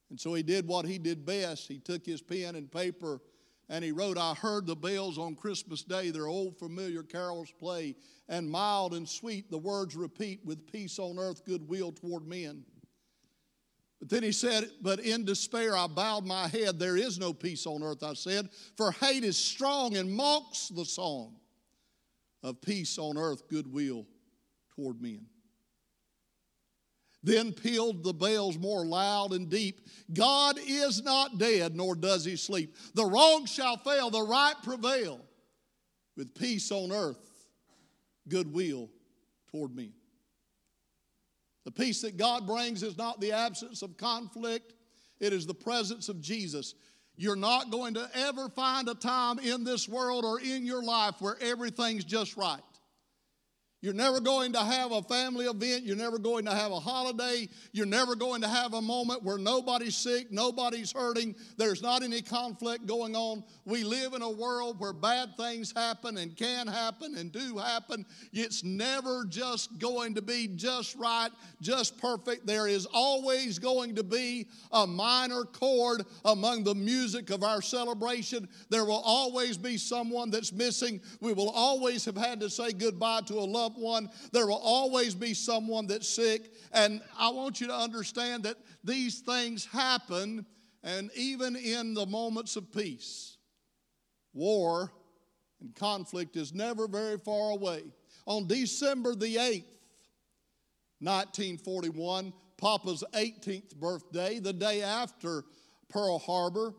And 0.09 0.19
so 0.19 0.33
he 0.33 0.43
did 0.43 0.67
what 0.67 0.85
he 0.85 0.99
did 0.99 1.25
best. 1.25 1.67
He 1.67 1.79
took 1.79 2.05
his 2.05 2.21
pen 2.21 2.55
and 2.55 2.71
paper 2.71 3.19
and 3.69 3.83
he 3.83 3.91
wrote, 3.91 4.17
I 4.17 4.33
heard 4.33 4.65
the 4.65 4.75
bells 4.75 5.17
on 5.17 5.35
Christmas 5.35 5.83
Day, 5.83 6.09
their 6.09 6.27
old 6.27 6.57
familiar 6.57 7.03
carols 7.03 7.51
play, 7.59 7.95
and 8.27 8.49
mild 8.49 8.93
and 8.93 9.07
sweet 9.07 9.49
the 9.49 9.57
words 9.57 9.95
repeat, 9.95 10.41
with 10.45 10.71
peace 10.71 10.99
on 10.99 11.17
earth, 11.17 11.45
goodwill 11.45 11.91
toward 11.91 12.27
men. 12.27 12.65
But 13.99 14.09
then 14.09 14.23
he 14.23 14.33
said, 14.33 14.69
But 14.81 14.99
in 14.99 15.23
despair 15.23 15.77
I 15.77 15.87
bowed 15.87 16.25
my 16.25 16.47
head. 16.47 16.77
There 16.77 16.97
is 16.97 17.17
no 17.17 17.33
peace 17.33 17.65
on 17.65 17.81
earth, 17.81 18.03
I 18.03 18.15
said, 18.15 18.49
for 18.75 18.91
hate 18.91 19.23
is 19.23 19.37
strong 19.37 19.95
and 19.95 20.11
mocks 20.11 20.67
the 20.67 20.83
song 20.83 21.35
of 22.43 22.61
peace 22.61 22.97
on 22.97 23.17
earth, 23.17 23.47
goodwill 23.47 24.05
toward 24.75 25.01
men. 25.01 25.25
Then 27.23 27.53
pealed 27.53 28.03
the 28.03 28.13
bells 28.13 28.57
more 28.57 28.85
loud 28.85 29.31
and 29.31 29.49
deep. 29.49 29.87
God 30.13 30.59
is 30.67 31.01
not 31.01 31.37
dead, 31.37 31.73
nor 31.73 31.95
does 31.95 32.25
he 32.25 32.35
sleep. 32.35 32.75
The 32.95 33.05
wrong 33.05 33.45
shall 33.45 33.77
fail, 33.77 34.09
the 34.09 34.21
right 34.21 34.55
prevail, 34.61 35.21
with 36.17 36.35
peace 36.35 36.69
on 36.71 36.91
earth, 36.91 37.47
goodwill 38.27 38.89
toward 39.51 39.73
men. 39.73 39.93
The 41.63 41.71
peace 41.71 42.01
that 42.01 42.17
God 42.17 42.45
brings 42.45 42.83
is 42.83 42.97
not 42.97 43.21
the 43.21 43.31
absence 43.31 43.81
of 43.81 43.95
conflict, 43.95 44.73
it 45.21 45.31
is 45.31 45.45
the 45.45 45.53
presence 45.53 46.09
of 46.09 46.19
Jesus. 46.19 46.75
You're 47.15 47.35
not 47.35 47.69
going 47.69 47.93
to 47.93 48.09
ever 48.15 48.49
find 48.49 48.89
a 48.89 48.95
time 48.95 49.39
in 49.39 49.63
this 49.63 49.87
world 49.87 50.25
or 50.25 50.41
in 50.41 50.65
your 50.65 50.83
life 50.83 51.15
where 51.19 51.37
everything's 51.39 52.03
just 52.03 52.35
right. 52.35 52.59
You're 53.83 53.93
never 53.93 54.21
going 54.21 54.53
to 54.53 54.61
have 54.61 54.93
a 54.93 55.01
family 55.01 55.43
event. 55.43 55.83
You're 55.83 55.97
never 55.97 56.17
going 56.17 56.45
to 56.45 56.51
have 56.51 56.71
a 56.71 56.79
holiday. 56.79 57.49
You're 57.73 57.85
never 57.85 58.15
going 58.15 58.39
to 58.39 58.47
have 58.47 58.73
a 58.75 58.81
moment 58.81 59.23
where 59.23 59.37
nobody's 59.37 59.97
sick, 59.97 60.31
nobody's 60.31 60.93
hurting, 60.93 61.35
there's 61.57 61.81
not 61.81 62.01
any 62.01 62.21
conflict 62.21 62.85
going 62.85 63.13
on. 63.13 63.43
We 63.65 63.83
live 63.83 64.13
in 64.13 64.21
a 64.21 64.29
world 64.29 64.79
where 64.79 64.93
bad 64.93 65.35
things 65.35 65.73
happen 65.75 66.17
and 66.17 66.33
can 66.37 66.65
happen 66.65 67.17
and 67.17 67.29
do 67.29 67.57
happen. 67.57 68.05
It's 68.31 68.63
never 68.63 69.25
just 69.25 69.77
going 69.79 70.15
to 70.15 70.21
be 70.21 70.47
just 70.55 70.95
right, 70.95 71.31
just 71.59 71.97
perfect. 71.97 72.47
There 72.47 72.69
is 72.69 72.87
always 72.93 73.59
going 73.59 73.95
to 73.95 74.03
be 74.03 74.47
a 74.71 74.87
minor 74.87 75.43
chord 75.43 76.05
among 76.23 76.63
the 76.63 76.75
music 76.75 77.31
of 77.31 77.43
our 77.43 77.61
celebration. 77.61 78.47
There 78.69 78.85
will 78.85 79.03
always 79.03 79.57
be 79.57 79.75
someone 79.75 80.31
that's 80.31 80.53
missing. 80.53 81.01
We 81.19 81.33
will 81.33 81.49
always 81.49 82.05
have 82.05 82.15
had 82.15 82.39
to 82.39 82.49
say 82.49 82.71
goodbye 82.71 83.21
to 83.25 83.33
a 83.33 83.43
loved 83.43 83.72
one. 83.77 84.09
There 84.31 84.47
will 84.47 84.61
always 84.63 85.15
be 85.15 85.33
someone 85.33 85.87
that's 85.87 86.07
sick. 86.07 86.53
And 86.71 87.01
I 87.17 87.29
want 87.29 87.61
you 87.61 87.67
to 87.67 87.75
understand 87.75 88.43
that 88.43 88.57
these 88.83 89.19
things 89.19 89.65
happen, 89.65 90.45
and 90.83 91.09
even 91.15 91.55
in 91.55 91.93
the 91.93 92.05
moments 92.05 92.55
of 92.55 92.71
peace, 92.71 93.37
war 94.33 94.91
and 95.61 95.73
conflict 95.75 96.35
is 96.35 96.53
never 96.53 96.87
very 96.87 97.17
far 97.17 97.51
away. 97.51 97.83
On 98.25 98.47
December 98.47 99.15
the 99.15 99.35
8th, 99.35 99.65
1941, 100.99 102.33
Papa's 102.57 103.03
18th 103.13 103.75
birthday, 103.75 104.39
the 104.39 104.53
day 104.53 104.81
after 104.81 105.43
Pearl 105.89 106.17
Harbor, 106.19 106.73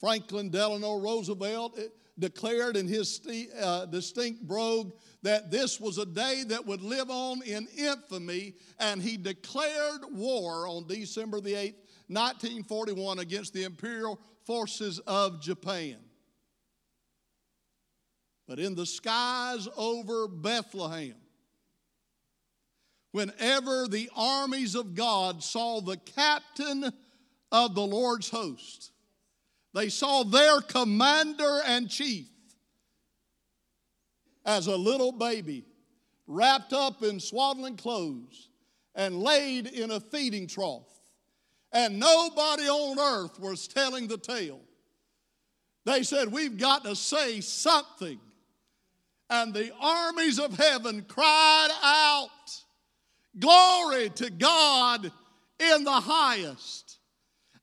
Franklin 0.00 0.50
Delano 0.50 0.98
Roosevelt 0.98 1.78
declared 2.22 2.76
in 2.76 2.86
his 2.86 3.20
uh, 3.60 3.84
distinct 3.86 4.46
brogue 4.46 4.92
that 5.22 5.50
this 5.50 5.80
was 5.80 5.98
a 5.98 6.06
day 6.06 6.44
that 6.46 6.64
would 6.64 6.80
live 6.80 7.10
on 7.10 7.42
in 7.42 7.66
infamy, 7.76 8.54
and 8.78 9.02
he 9.02 9.16
declared 9.16 10.02
war 10.12 10.68
on 10.68 10.86
December 10.86 11.40
the 11.40 11.52
8th, 11.52 11.74
1941, 12.06 13.18
against 13.18 13.52
the 13.52 13.64
imperial 13.64 14.20
forces 14.44 15.00
of 15.00 15.42
Japan. 15.42 15.96
But 18.46 18.60
in 18.60 18.76
the 18.76 18.86
skies 18.86 19.66
over 19.76 20.28
Bethlehem, 20.28 21.16
whenever 23.10 23.88
the 23.88 24.08
armies 24.14 24.76
of 24.76 24.94
God 24.94 25.42
saw 25.42 25.80
the 25.80 25.96
captain 25.96 26.92
of 27.50 27.74
the 27.74 27.82
Lord's 27.82 28.28
host, 28.28 28.91
they 29.74 29.88
saw 29.88 30.22
their 30.22 30.60
commander 30.60 31.60
and 31.66 31.88
chief 31.88 32.26
as 34.44 34.66
a 34.66 34.76
little 34.76 35.12
baby, 35.12 35.64
wrapped 36.26 36.72
up 36.72 37.02
in 37.02 37.20
swaddling 37.20 37.76
clothes 37.76 38.48
and 38.94 39.22
laid 39.22 39.66
in 39.66 39.90
a 39.90 40.00
feeding 40.00 40.46
trough. 40.46 40.88
And 41.72 41.98
nobody 41.98 42.64
on 42.64 42.98
earth 42.98 43.40
was 43.40 43.66
telling 43.66 44.08
the 44.08 44.18
tale. 44.18 44.60
They 45.84 46.02
said, 46.02 46.30
We've 46.30 46.58
got 46.58 46.84
to 46.84 46.94
say 46.94 47.40
something. 47.40 48.20
And 49.30 49.54
the 49.54 49.72
armies 49.80 50.38
of 50.38 50.56
heaven 50.58 51.06
cried 51.08 51.68
out, 51.82 52.28
Glory 53.38 54.10
to 54.10 54.28
God 54.28 55.10
in 55.58 55.84
the 55.84 55.90
highest, 55.90 56.91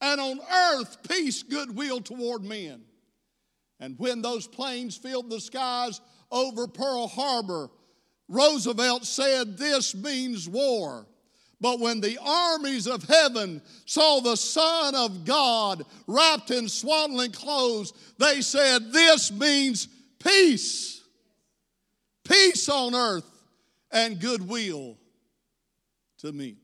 and 0.02 0.20
on 0.22 0.40
earth 0.40 0.98
peace, 1.08 1.44
goodwill 1.44 2.02
toward 2.02 2.44
men. 2.44 2.82
And 3.80 3.98
when 3.98 4.22
those 4.22 4.48
planes 4.48 4.98
filled 4.98 5.30
the 5.30 5.40
skies 5.40 6.02
over 6.32 6.68
Pearl 6.68 7.08
Harbor, 7.08 7.70
Roosevelt 8.28 9.06
said, 9.06 9.58
This 9.58 9.96
means 9.96 10.48
war. 10.48 11.08
But 11.62 11.80
when 11.80 12.00
the 12.00 12.18
armies 12.22 12.88
of 12.88 13.04
heaven 13.04 13.62
saw 13.86 14.22
the 14.22 14.38
Son 14.38 14.96
of 14.96 15.26
God 15.26 15.84
wrapped 16.08 16.52
in 16.52 16.70
swaddling 16.70 17.32
clothes, 17.32 17.94
they 18.18 18.42
said, 18.42 18.94
This 18.94 19.32
means 19.32 19.88
peace. 20.24 21.04
Peace 22.24 22.70
on 22.70 22.94
earth 22.94 23.26
and 23.92 24.20
goodwill 24.20 24.98
to 26.20 26.32
me. 26.32 26.58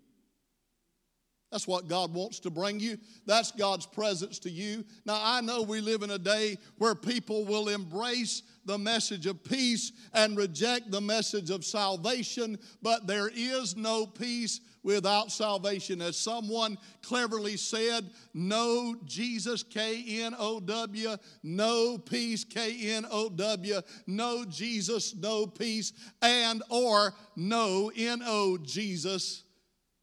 That's 1.55 1.69
what 1.69 1.87
God 1.87 2.13
wants 2.13 2.39
to 2.41 2.49
bring 2.49 2.81
you. 2.81 2.97
That's 3.25 3.53
God's 3.53 3.85
presence 3.85 4.39
to 4.39 4.49
you. 4.49 4.83
Now, 5.05 5.21
I 5.23 5.39
know 5.39 5.61
we 5.61 5.79
live 5.79 6.03
in 6.03 6.11
a 6.11 6.19
day 6.19 6.57
where 6.79 6.95
people 6.95 7.45
will 7.45 7.69
embrace 7.69 8.43
the 8.65 8.77
message 8.77 9.25
of 9.25 9.41
peace 9.41 9.93
and 10.13 10.35
reject 10.35 10.91
the 10.91 10.99
message 10.99 11.51
of 11.51 11.63
salvation, 11.63 12.59
but 12.81 13.07
there 13.07 13.31
is 13.33 13.77
no 13.77 14.05
peace 14.05 14.59
without 14.83 15.31
salvation. 15.31 16.01
As 16.01 16.17
someone 16.17 16.77
cleverly 17.01 17.55
said, 17.55 18.09
no 18.33 18.93
Jesus, 19.05 19.63
K 19.63 20.23
N 20.23 20.35
O 20.37 20.59
W, 20.59 21.15
no 21.41 21.97
peace, 21.97 22.43
K 22.43 22.95
N 22.95 23.05
O 23.09 23.29
W, 23.29 23.79
no 24.07 24.43
Jesus, 24.43 25.15
no 25.15 25.47
peace, 25.47 25.93
and 26.21 26.61
or 26.69 27.13
no 27.37 27.93
N 27.95 28.21
O 28.25 28.57
Jesus, 28.57 29.44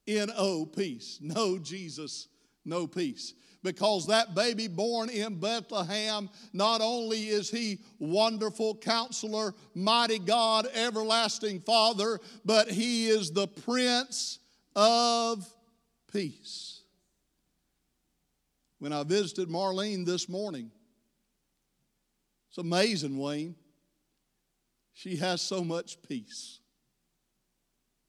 N 0.07 0.31
O 0.37 0.67
peace. 0.67 1.19
No 1.21 1.59
Jesus, 1.59 2.29
no 2.65 2.87
peace 2.87 3.35
because 3.63 4.07
that 4.09 4.35
baby 4.35 4.69
born 4.69 5.09
in 5.09 5.39
Bethlehem, 5.39 6.29
not 6.53 6.81
only 6.81 7.29
is 7.29 7.51
he 7.51 7.81
wonderful 7.99 8.75
counselor, 8.77 9.55
mighty 9.75 10.19
God, 10.19 10.67
everlasting 10.75 11.61
Father, 11.61 12.19
but 12.45 12.69
he 12.69 13.09
is 13.09 13.31
the 13.31 13.47
Prince 13.47 14.39
of 14.75 15.49
Peace. 16.13 16.83
When 18.79 18.93
I 18.93 19.05
visited 19.05 19.49
Marlene 19.49 20.05
this 20.05 20.29
morning, 20.29 20.71
it's 22.49 22.59
amazing, 22.59 23.17
Wayne. 23.17 23.55
She 24.93 25.17
has 25.17 25.41
so 25.41 25.65
much 25.65 26.03
peace. 26.03 26.59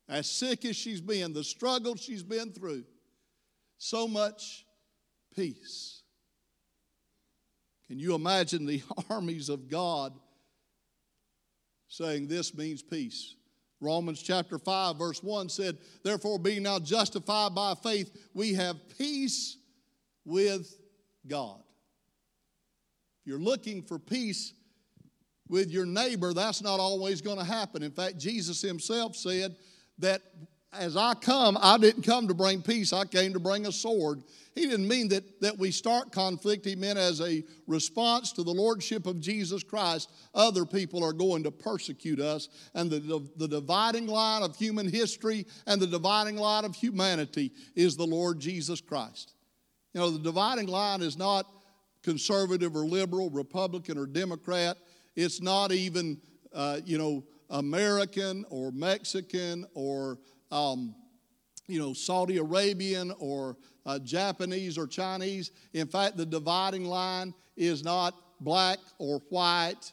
As 0.10 0.30
sick 0.30 0.66
as 0.66 0.76
she's 0.76 1.02
been, 1.02 1.34
the 1.34 1.44
struggle 1.44 1.96
she's 1.96 2.24
been 2.24 2.52
through, 2.52 2.84
so 3.78 4.08
much 4.08 4.66
peace. 5.36 6.02
Can 7.88 8.00
you 8.00 8.16
imagine 8.16 8.66
the 8.66 8.82
armies 9.10 9.50
of 9.50 9.70
God 9.70 10.14
saying 11.88 12.28
this 12.28 12.56
means 12.56 12.82
peace? 12.82 13.36
Romans 13.80 14.22
chapter 14.22 14.58
5, 14.58 14.98
verse 14.98 15.22
1 15.22 15.50
said, 15.50 15.78
Therefore, 16.04 16.40
being 16.40 16.64
now 16.64 16.80
justified 16.80 17.54
by 17.54 17.74
faith, 17.76 18.30
we 18.34 18.54
have 18.54 18.78
peace 18.98 19.58
with 20.26 20.74
God. 21.28 21.60
If 23.20 23.28
you're 23.28 23.40
looking 23.40 23.84
for 23.84 24.00
peace 24.00 24.54
with 25.50 25.70
your 25.70 25.86
neighbor, 25.86 26.34
that's 26.34 26.62
not 26.62 26.80
always 26.80 27.22
going 27.22 27.38
to 27.38 27.44
happen. 27.44 27.84
In 27.84 27.92
fact, 27.92 28.18
Jesus 28.18 28.62
himself 28.62 29.16
said 29.18 29.56
that 30.00 30.22
as 30.72 30.98
I 30.98 31.14
come, 31.14 31.58
I 31.62 31.78
didn't 31.78 32.04
come 32.04 32.28
to 32.28 32.34
bring 32.34 32.62
peace, 32.62 32.94
I 32.94 33.06
came 33.06 33.34
to 33.34 33.40
bring 33.40 33.66
a 33.68 33.72
sword. 33.72 34.24
He 34.56 34.68
didn't 34.68 34.88
mean 34.88 35.08
that, 35.10 35.42
that 35.42 35.58
we 35.58 35.72
start 35.72 36.12
conflict. 36.12 36.66
He 36.66 36.76
meant 36.76 37.00
as 37.00 37.22
a 37.22 37.44
response 37.66 38.32
to 38.34 38.44
the 38.44 38.52
lordship 38.52 39.08
of 39.08 39.20
Jesus 39.20 39.64
Christ, 39.64 40.12
other 40.36 40.64
people 40.64 41.04
are 41.04 41.14
going 41.14 41.44
to 41.44 41.52
persecute 41.52 42.20
us. 42.20 42.50
And 42.76 42.92
the, 42.92 43.28
the, 43.36 43.48
dividing 43.48 44.06
line 44.06 44.44
of 44.44 44.56
human 44.56 44.88
history 44.88 45.48
and 45.66 45.82
the 45.82 45.88
dividing 45.88 46.38
line 46.38 46.66
of 46.66 46.76
humanity 46.76 47.52
is 47.76 47.98
the 47.98 48.06
Lord 48.06 48.40
Jesus 48.40 48.80
Christ. 48.80 49.34
You 49.94 50.02
know, 50.02 50.12
the 50.12 50.20
dividing 50.20 50.68
line 50.68 51.02
is 51.02 51.18
not 51.18 51.48
conservative 52.04 52.76
or 52.76 52.86
liberal, 52.86 53.32
Republican 53.32 53.98
or 53.98 54.06
Democrat. 54.06 54.78
It's 55.16 55.42
not 55.42 55.72
even, 55.72 56.20
uh, 56.54 56.80
you 56.86 57.00
know, 57.00 57.24
American 57.50 58.46
or 58.50 58.72
Mexican 58.72 59.66
or, 59.74 60.20
um, 60.52 60.96
you 61.68 61.80
know, 61.80 61.94
Saudi 61.94 62.38
Arabian 62.38 63.14
or 63.20 63.58
uh, 63.86 64.00
Japanese 64.00 64.78
or 64.78 64.88
Chinese. 64.88 65.52
In 65.74 65.88
fact, 65.88 66.18
the 66.18 66.26
dividing 66.26 66.86
line 66.86 67.34
is 67.56 67.84
not 67.84 68.16
black 68.40 68.80
or 68.98 69.22
white 69.30 69.92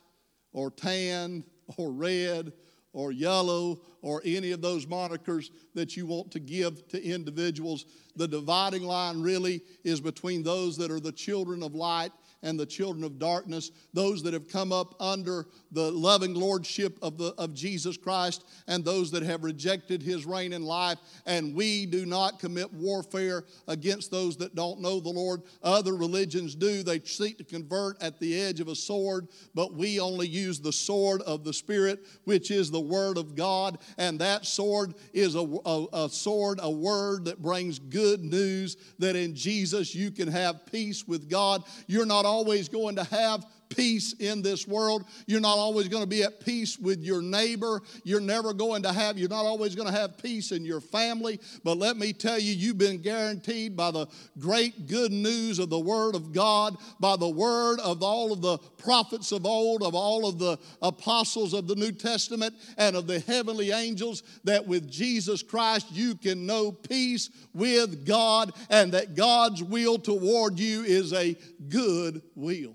or 0.53 0.71
tan 0.71 1.45
or 1.77 1.93
red 1.93 2.53
or 2.93 3.13
yellow 3.13 3.81
or 4.03 4.21
any 4.25 4.51
of 4.51 4.61
those 4.61 4.87
monikers 4.87 5.51
that 5.75 5.97
you 5.97 6.07
want 6.07 6.31
to 6.33 6.41
give 6.41 6.87
to 6.89 7.03
individuals. 7.03 7.87
The 8.17 8.27
dividing 8.27 8.83
line 8.83 9.21
really 9.21 9.63
is 9.85 10.01
between 10.01 10.43
those 10.43 10.77
that 10.79 10.91
are 10.91 11.01
the 11.01 11.13
children 11.13 11.63
of 11.63 11.75
light 11.75 12.11
and 12.43 12.59
the 12.59 12.67
children 12.67 13.05
of 13.05 13.19
darkness, 13.19 13.71
those 13.93 14.23
that 14.23 14.33
have 14.33 14.49
come 14.49 14.73
up 14.73 14.95
under 15.01 15.47
the 15.73 15.91
loving 15.91 16.35
lordship 16.35 16.99
of, 17.03 17.19
the, 17.19 17.35
of 17.39 17.55
Jesus 17.55 17.97
Christ, 17.97 18.45
and 18.67 18.85
those 18.85 19.11
that 19.11 19.23
have 19.23 19.45
rejected 19.45 20.03
his 20.03 20.27
reign 20.27 20.53
in 20.53 20.63
life. 20.63 20.99
And 21.27 21.55
we 21.55 21.87
do 21.87 22.07
not 22.07 22.39
commit 22.39 22.73
warfare 22.73 23.45
against 23.69 24.11
those 24.11 24.37
that 24.39 24.55
don't 24.55 24.81
know 24.81 25.01
the 25.01 25.11
Lord. 25.11 25.43
Other 25.63 25.95
religions 25.95 26.55
do. 26.55 26.83
They 26.83 27.01
seek 27.01 27.39
to 27.39 27.45
convert 27.45 28.03
at 28.03 28.19
the 28.19 28.41
edge 28.41 28.61
of 28.61 28.69
a 28.69 28.75
sword, 28.75 29.29
but 29.55 29.75
we 29.75 30.01
only 30.01 30.27
use 30.27 30.61
the 30.61 30.73
sword 30.73 31.23
of 31.23 31.45
the 31.45 31.53
Spirit, 31.53 32.07
which 32.25 32.51
is 32.51 32.71
the 32.71 32.81
Word 32.81 33.19
of 33.19 33.35
God. 33.35 33.79
And 33.99 34.19
that 34.21 34.47
sword 34.47 34.95
is 35.13 35.35
a, 35.35 35.47
a, 35.65 35.87
a 35.93 36.09
sword, 36.09 36.61
a 36.63 36.71
word 36.71 37.27
that 37.27 37.43
brings 37.43 37.79
good 37.79 38.23
news 38.23 38.77
that 38.99 39.17
in 39.17 39.35
Jesus 39.35 39.95
you 39.95 40.11
can 40.11 40.29
have 40.29 40.67
peace 40.67 41.07
with 41.07 41.29
God. 41.29 41.65
You're 41.87 42.07
not 42.07 42.25
always 42.31 42.69
going 42.69 42.97
to 42.97 43.05
have 43.05 43.45
peace 43.71 44.13
in 44.15 44.43
this 44.43 44.69
world. 44.69 45.05
You're 45.27 45.41
not 45.41 45.57
always 45.57 45.89
going 45.89 46.03
to 46.03 46.09
be 46.09 46.23
at 46.23 46.45
peace 46.45 46.79
with 46.79 47.03
your 47.03 47.23
neighbor. 47.23 47.81
You're 48.05 48.21
never 48.21 48.53
going 48.53 48.83
to 48.83 48.93
have, 48.93 49.17
you're 49.17 49.29
not 49.29 49.47
always 49.47 49.75
going 49.75 49.89
to 49.89 49.99
have 49.99 50.19
peace 50.19 50.53
in 50.53 50.65
your 50.65 50.81
family. 50.81 51.41
But 51.65 51.79
let 51.79 51.97
me 51.97 52.13
tell 52.13 52.39
you, 52.39 52.53
you've 52.53 52.79
been 52.79 53.01
guaranteed 53.01 53.77
by 53.77 53.91
the 53.91 54.07
great 54.39 54.87
good 54.87 55.13
news 55.13 55.59
of 55.59 55.71
the 55.71 55.79
Word 55.79 56.15
of 56.15 56.33
God, 56.33 56.77
by 56.99 57.17
the 57.17 57.29
word 57.29 57.81
of 57.81 58.03
all 58.03 58.33
of 58.33 58.43
the 58.43 58.59
prophets 58.79 59.33
of 59.33 59.47
old, 59.47 59.83
of 59.83 59.95
all 59.95 60.27
of 60.27 60.39
the 60.39 60.59
apostles 60.83 61.55
of 61.55 61.67
the 61.67 61.77
New 61.77 61.93
Testament, 61.93 62.55
and 62.77 62.97
of 62.97 63.07
the 63.07 63.21
heavenly 63.21 63.71
angels, 63.71 64.23
that 64.45 64.67
with 64.67 64.91
Jesus 64.91 65.43
Christ 65.43 65.87
you 65.93 66.15
can 66.15 66.47
know 66.47 66.73
peace 66.73 67.31
with 67.55 68.05
God, 68.05 68.53
and 68.69 68.93
that 68.93 69.15
God's 69.15 69.63
will 69.63 69.99
toward 69.99 70.59
you 70.59 70.83
is 70.83 71.13
a 71.13 71.37
good 71.69 72.23
will 72.35 72.75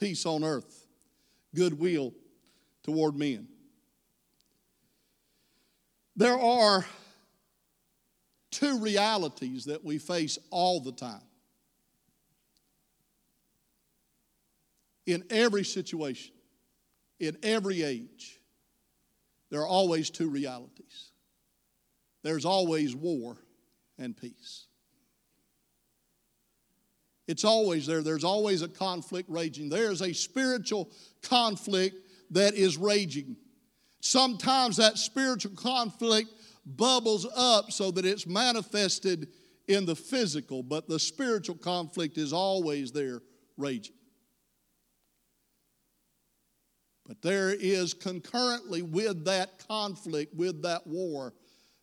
peace 0.00 0.24
on 0.26 0.42
earth, 0.42 0.86
goodwill 1.54 2.12
toward 2.82 3.14
men. 3.14 3.46
There 6.16 6.38
are 6.38 6.84
two 8.50 8.80
realities 8.80 9.66
that 9.66 9.84
we 9.84 9.98
face 9.98 10.38
all 10.50 10.80
the 10.80 10.92
time. 10.92 11.20
In 15.06 15.24
every 15.30 15.64
situation, 15.64 16.32
in 17.18 17.36
every 17.42 17.82
age, 17.82 18.40
there 19.50 19.60
are 19.60 19.66
always 19.66 20.10
two 20.10 20.28
realities. 20.28 21.10
There's 22.22 22.44
always 22.44 22.94
war 22.94 23.36
and 23.98 24.16
peace. 24.16 24.66
It's 27.30 27.44
always 27.44 27.86
there. 27.86 28.02
There's 28.02 28.24
always 28.24 28.62
a 28.62 28.68
conflict 28.68 29.30
raging. 29.30 29.68
There's 29.68 30.02
a 30.02 30.12
spiritual 30.12 30.90
conflict 31.22 31.94
that 32.32 32.54
is 32.54 32.76
raging. 32.76 33.36
Sometimes 34.00 34.78
that 34.78 34.98
spiritual 34.98 35.52
conflict 35.54 36.28
bubbles 36.66 37.28
up 37.36 37.70
so 37.70 37.92
that 37.92 38.04
it's 38.04 38.26
manifested 38.26 39.28
in 39.68 39.86
the 39.86 39.94
physical, 39.94 40.64
but 40.64 40.88
the 40.88 40.98
spiritual 40.98 41.54
conflict 41.54 42.18
is 42.18 42.32
always 42.32 42.90
there 42.90 43.22
raging. 43.56 43.94
But 47.06 47.22
there 47.22 47.54
is 47.54 47.94
concurrently 47.94 48.82
with 48.82 49.24
that 49.26 49.64
conflict, 49.68 50.34
with 50.34 50.62
that 50.62 50.84
war, 50.84 51.32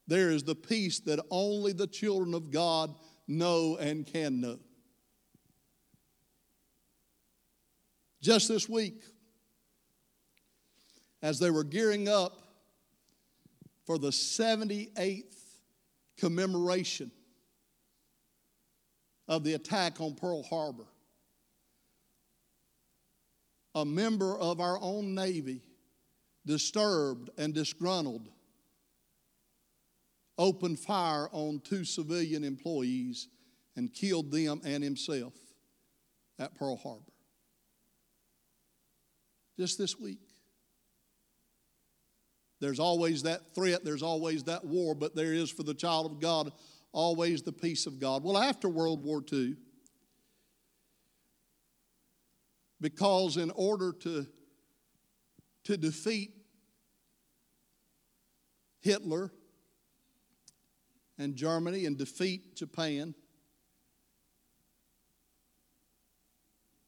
there 0.07 0.29
is 0.29 0.43
the 0.43 0.55
peace 0.55 0.99
that 1.01 1.21
only 1.31 1.71
the 1.71 1.87
children 1.87 2.33
of 2.33 2.51
God 2.51 2.93
know 3.29 3.77
and 3.77 4.05
can 4.05 4.41
know. 4.41 4.59
Just 8.21 8.47
this 8.47 8.67
week, 8.67 9.03
as 11.21 11.39
they 11.39 11.51
were 11.51 11.63
gearing 11.63 12.07
up 12.07 12.41
for 13.85 13.97
the 13.97 14.09
78th 14.09 15.23
commemoration 16.17 17.11
of 19.27 19.43
the 19.43 19.53
attack 19.53 20.01
on 20.01 20.15
Pearl 20.15 20.43
Harbor, 20.43 20.87
a 23.75 23.85
member 23.85 24.37
of 24.37 24.59
our 24.59 24.79
own 24.81 25.13
Navy, 25.13 25.61
disturbed 26.45 27.29
and 27.37 27.53
disgruntled, 27.53 28.27
opened 30.37 30.79
fire 30.79 31.29
on 31.31 31.59
two 31.59 31.83
civilian 31.83 32.43
employees 32.43 33.27
and 33.75 33.93
killed 33.93 34.31
them 34.31 34.61
and 34.63 34.83
himself 34.83 35.33
at 36.39 36.55
Pearl 36.55 36.77
Harbor. 36.77 37.11
Just 39.57 39.77
this 39.77 39.99
week. 39.99 40.19
There's 42.59 42.79
always 42.79 43.23
that 43.23 43.53
threat, 43.53 43.83
there's 43.83 44.03
always 44.03 44.43
that 44.43 44.65
war, 44.65 44.95
but 44.95 45.15
there 45.15 45.33
is 45.33 45.49
for 45.49 45.63
the 45.63 45.73
child 45.73 46.11
of 46.11 46.19
God 46.19 46.51
always 46.91 47.43
the 47.43 47.51
peace 47.51 47.85
of 47.85 47.99
God. 47.99 48.23
Well, 48.23 48.37
after 48.37 48.67
World 48.67 49.03
War 49.03 49.23
II, 49.31 49.55
because 52.81 53.37
in 53.37 53.51
order 53.51 53.91
to, 54.01 54.25
to 55.65 55.77
defeat 55.77 56.31
Hitler 58.79 59.31
and 61.17 61.35
Germany 61.35 61.85
and 61.85 61.97
defeat 61.97 62.55
Japan, 62.55 63.13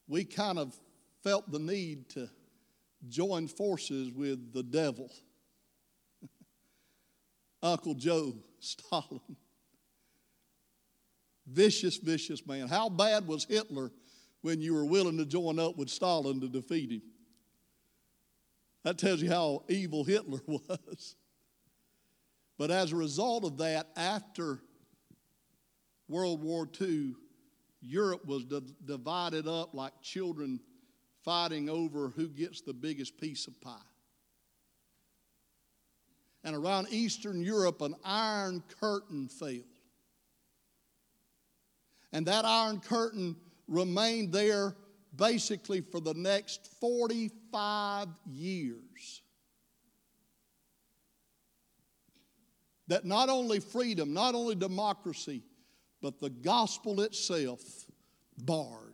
we 0.07 0.23
kind 0.23 0.57
of 0.57 0.75
felt 1.23 1.51
the 1.51 1.59
need 1.59 2.09
to 2.09 2.29
join 3.07 3.47
forces 3.47 4.11
with 4.11 4.53
the 4.53 4.63
devil. 4.63 5.09
Uncle 7.63 7.93
Joe 7.93 8.33
Stalin. 8.59 9.37
Vicious, 11.47 11.97
vicious 11.97 12.45
man. 12.45 12.67
How 12.67 12.89
bad 12.89 13.27
was 13.27 13.45
Hitler 13.45 13.91
when 14.41 14.61
you 14.61 14.73
were 14.73 14.85
willing 14.85 15.17
to 15.17 15.25
join 15.25 15.59
up 15.59 15.77
with 15.77 15.89
Stalin 15.89 16.41
to 16.41 16.47
defeat 16.47 16.91
him? 16.91 17.01
That 18.83 18.97
tells 18.97 19.21
you 19.21 19.29
how 19.29 19.63
evil 19.67 20.03
Hitler 20.03 20.39
was. 20.47 21.15
But 22.57 22.71
as 22.71 22.91
a 22.91 22.95
result 22.95 23.45
of 23.45 23.57
that, 23.57 23.87
after 23.95 24.59
World 26.07 26.43
War 26.43 26.67
II, 26.79 27.15
Europe 27.81 28.25
was 28.25 28.43
divided 28.85 29.47
up 29.47 29.73
like 29.73 29.93
children 30.01 30.59
fighting 31.23 31.69
over 31.69 32.09
who 32.09 32.27
gets 32.27 32.61
the 32.61 32.73
biggest 32.73 33.19
piece 33.19 33.47
of 33.47 33.59
pie. 33.61 33.77
And 36.43 36.55
around 36.55 36.87
Eastern 36.91 37.41
Europe, 37.41 37.81
an 37.81 37.95
iron 38.03 38.63
curtain 38.79 39.27
fell. 39.27 39.65
And 42.11 42.25
that 42.25 42.45
iron 42.45 42.79
curtain 42.79 43.35
remained 43.67 44.31
there 44.31 44.75
basically 45.15 45.81
for 45.81 45.99
the 45.99 46.13
next 46.13 46.67
45 46.79 48.07
years. 48.25 49.21
That 52.87 53.05
not 53.05 53.29
only 53.29 53.59
freedom, 53.59 54.13
not 54.13 54.33
only 54.33 54.55
democracy, 54.55 55.43
but 56.01 56.19
the 56.19 56.29
gospel 56.29 57.01
itself 57.01 57.61
barred. 58.37 58.88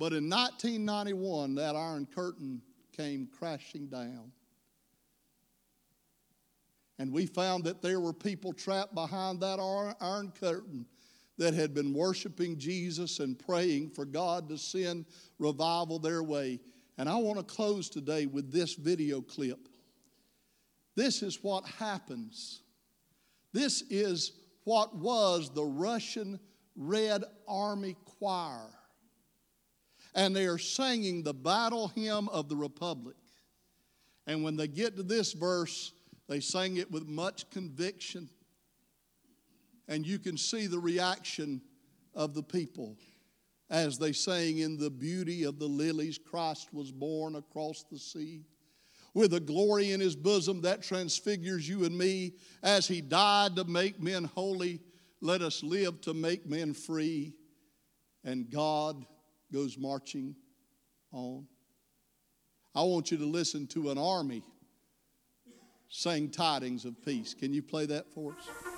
But 0.00 0.14
in 0.14 0.30
1991, 0.30 1.56
that 1.56 1.76
iron 1.76 2.06
curtain 2.06 2.62
came 2.96 3.28
crashing 3.38 3.88
down. 3.88 4.32
And 6.98 7.12
we 7.12 7.26
found 7.26 7.64
that 7.64 7.82
there 7.82 8.00
were 8.00 8.14
people 8.14 8.54
trapped 8.54 8.94
behind 8.94 9.40
that 9.40 9.60
iron 10.00 10.32
curtain 10.40 10.86
that 11.36 11.52
had 11.52 11.74
been 11.74 11.92
worshiping 11.92 12.56
Jesus 12.56 13.20
and 13.20 13.38
praying 13.38 13.90
for 13.90 14.06
God 14.06 14.48
to 14.48 14.56
send 14.56 15.04
revival 15.38 15.98
their 15.98 16.22
way. 16.22 16.60
And 16.96 17.06
I 17.06 17.16
want 17.16 17.38
to 17.38 17.44
close 17.44 17.90
today 17.90 18.24
with 18.24 18.50
this 18.50 18.76
video 18.76 19.20
clip. 19.20 19.68
This 20.96 21.22
is 21.22 21.42
what 21.42 21.66
happens. 21.66 22.62
This 23.52 23.82
is 23.90 24.32
what 24.64 24.96
was 24.96 25.52
the 25.52 25.64
Russian 25.64 26.40
Red 26.74 27.22
Army 27.46 27.96
Choir 28.18 28.70
and 30.14 30.34
they 30.34 30.46
are 30.46 30.58
singing 30.58 31.22
the 31.22 31.34
battle 31.34 31.88
hymn 31.88 32.28
of 32.28 32.48
the 32.48 32.56
Republic. 32.56 33.16
And 34.26 34.42
when 34.44 34.56
they 34.56 34.68
get 34.68 34.96
to 34.96 35.02
this 35.02 35.32
verse, 35.32 35.92
they 36.28 36.40
sing 36.40 36.76
it 36.76 36.90
with 36.90 37.06
much 37.06 37.48
conviction. 37.50 38.28
And 39.88 40.06
you 40.06 40.18
can 40.18 40.36
see 40.36 40.66
the 40.66 40.78
reaction 40.78 41.60
of 42.14 42.34
the 42.34 42.42
people 42.42 42.96
as 43.70 43.98
they 43.98 44.12
sang, 44.12 44.58
In 44.58 44.76
the 44.76 44.90
beauty 44.90 45.44
of 45.44 45.58
the 45.58 45.66
lilies, 45.66 46.18
Christ 46.18 46.74
was 46.74 46.90
born 46.90 47.36
across 47.36 47.84
the 47.90 47.98
sea. 47.98 48.42
With 49.14 49.34
a 49.34 49.40
glory 49.40 49.92
in 49.92 50.00
his 50.00 50.14
bosom 50.14 50.60
that 50.62 50.82
transfigures 50.82 51.68
you 51.68 51.84
and 51.84 51.96
me, 51.96 52.34
as 52.62 52.86
he 52.86 53.00
died 53.00 53.56
to 53.56 53.64
make 53.64 54.00
men 54.00 54.24
holy, 54.24 54.80
let 55.20 55.42
us 55.42 55.62
live 55.62 56.00
to 56.02 56.14
make 56.14 56.46
men 56.48 56.74
free. 56.74 57.32
And 58.24 58.50
God 58.50 59.04
goes 59.52 59.76
marching 59.78 60.34
on. 61.12 61.46
I 62.74 62.82
want 62.82 63.10
you 63.10 63.18
to 63.18 63.26
listen 63.26 63.66
to 63.68 63.90
an 63.90 63.98
army 63.98 64.42
sing 65.88 66.30
tidings 66.30 66.84
of 66.84 67.02
peace. 67.04 67.34
Can 67.34 67.52
you 67.52 67.62
play 67.62 67.84
that 67.86 68.12
for 68.12 68.32
us? 68.32 68.69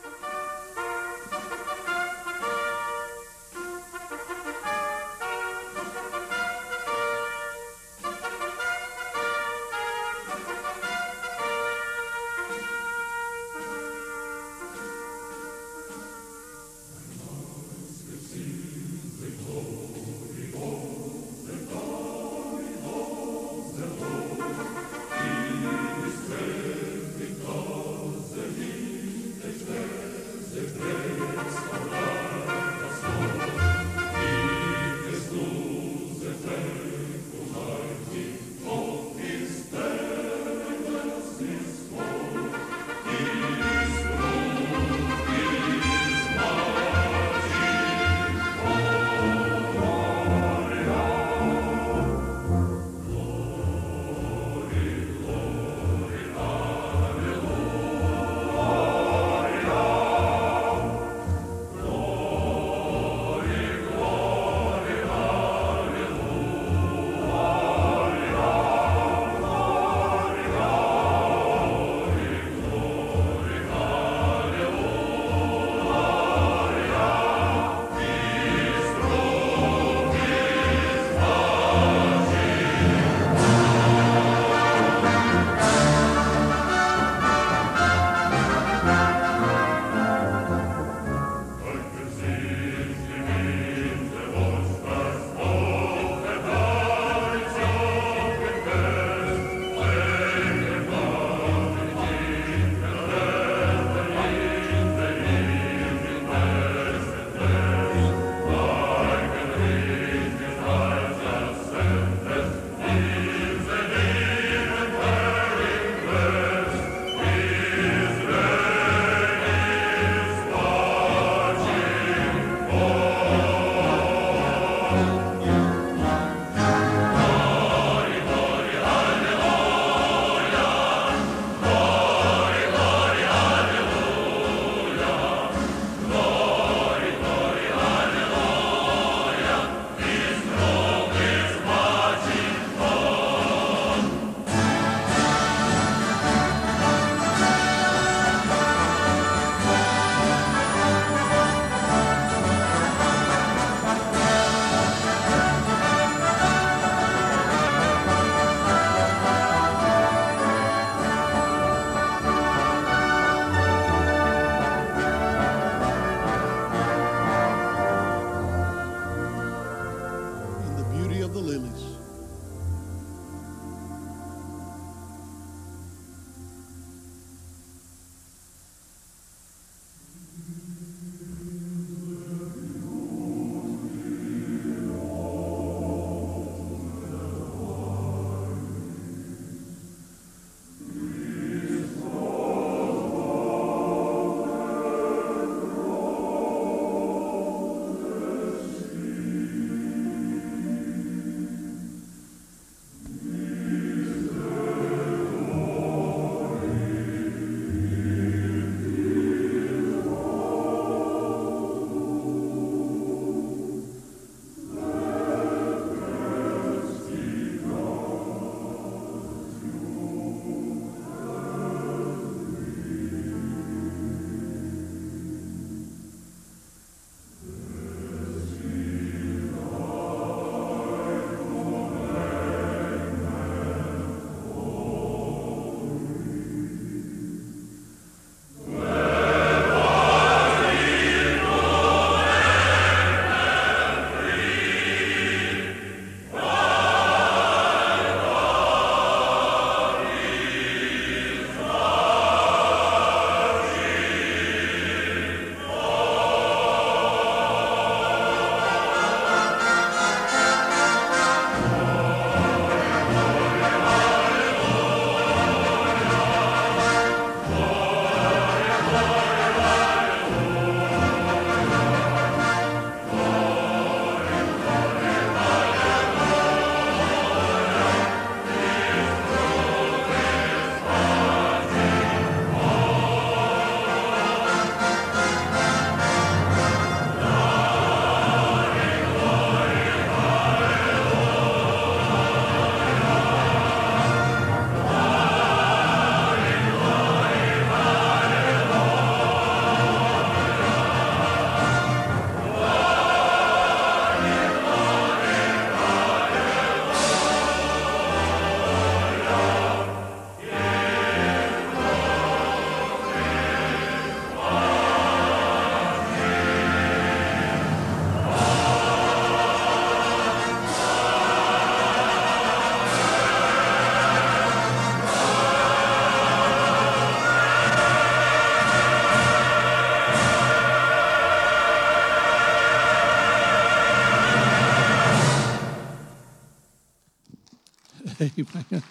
Amen. 338.22 338.82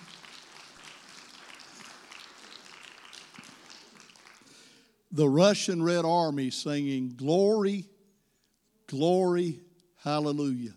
The 5.13 5.29
Russian 5.29 5.83
Red 5.83 6.03
Army 6.05 6.49
singing, 6.49 7.13
Glory, 7.15 7.85
Glory, 8.87 9.59
Hallelujah. 10.03 10.73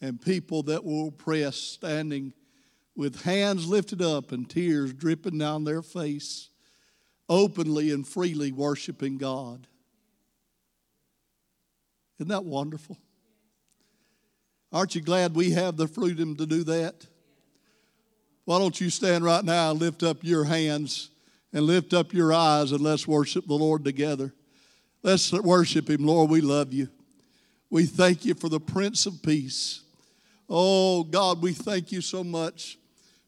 And 0.00 0.20
people 0.20 0.62
that 0.64 0.84
were 0.84 1.08
oppressed 1.08 1.72
standing 1.72 2.32
with 2.96 3.22
hands 3.22 3.66
lifted 3.66 4.00
up 4.00 4.32
and 4.32 4.48
tears 4.48 4.92
dripping 4.92 5.38
down 5.38 5.64
their 5.64 5.82
face, 5.82 6.50
openly 7.28 7.90
and 7.90 8.06
freely 8.06 8.52
worshiping 8.52 9.18
God. 9.18 9.66
Isn't 12.18 12.28
that 12.28 12.44
wonderful? 12.44 12.98
Aren't 14.74 14.96
you 14.96 15.00
glad 15.00 15.36
we 15.36 15.52
have 15.52 15.76
the 15.76 15.86
freedom 15.86 16.34
to 16.34 16.46
do 16.46 16.64
that? 16.64 17.06
Why 18.44 18.58
don't 18.58 18.78
you 18.80 18.90
stand 18.90 19.22
right 19.24 19.44
now 19.44 19.70
and 19.70 19.78
lift 19.78 20.02
up 20.02 20.18
your 20.22 20.42
hands 20.42 21.10
and 21.52 21.64
lift 21.64 21.94
up 21.94 22.12
your 22.12 22.32
eyes 22.32 22.72
and 22.72 22.80
let's 22.80 23.06
worship 23.06 23.46
the 23.46 23.54
Lord 23.54 23.84
together. 23.84 24.34
Let's 25.04 25.32
worship 25.32 25.88
Him. 25.88 26.04
Lord, 26.04 26.28
we 26.28 26.40
love 26.40 26.72
you. 26.72 26.88
We 27.70 27.86
thank 27.86 28.24
you 28.24 28.34
for 28.34 28.48
the 28.48 28.58
Prince 28.58 29.06
of 29.06 29.22
Peace. 29.22 29.82
Oh, 30.50 31.04
God, 31.04 31.40
we 31.40 31.52
thank 31.52 31.92
you 31.92 32.00
so 32.00 32.24
much 32.24 32.76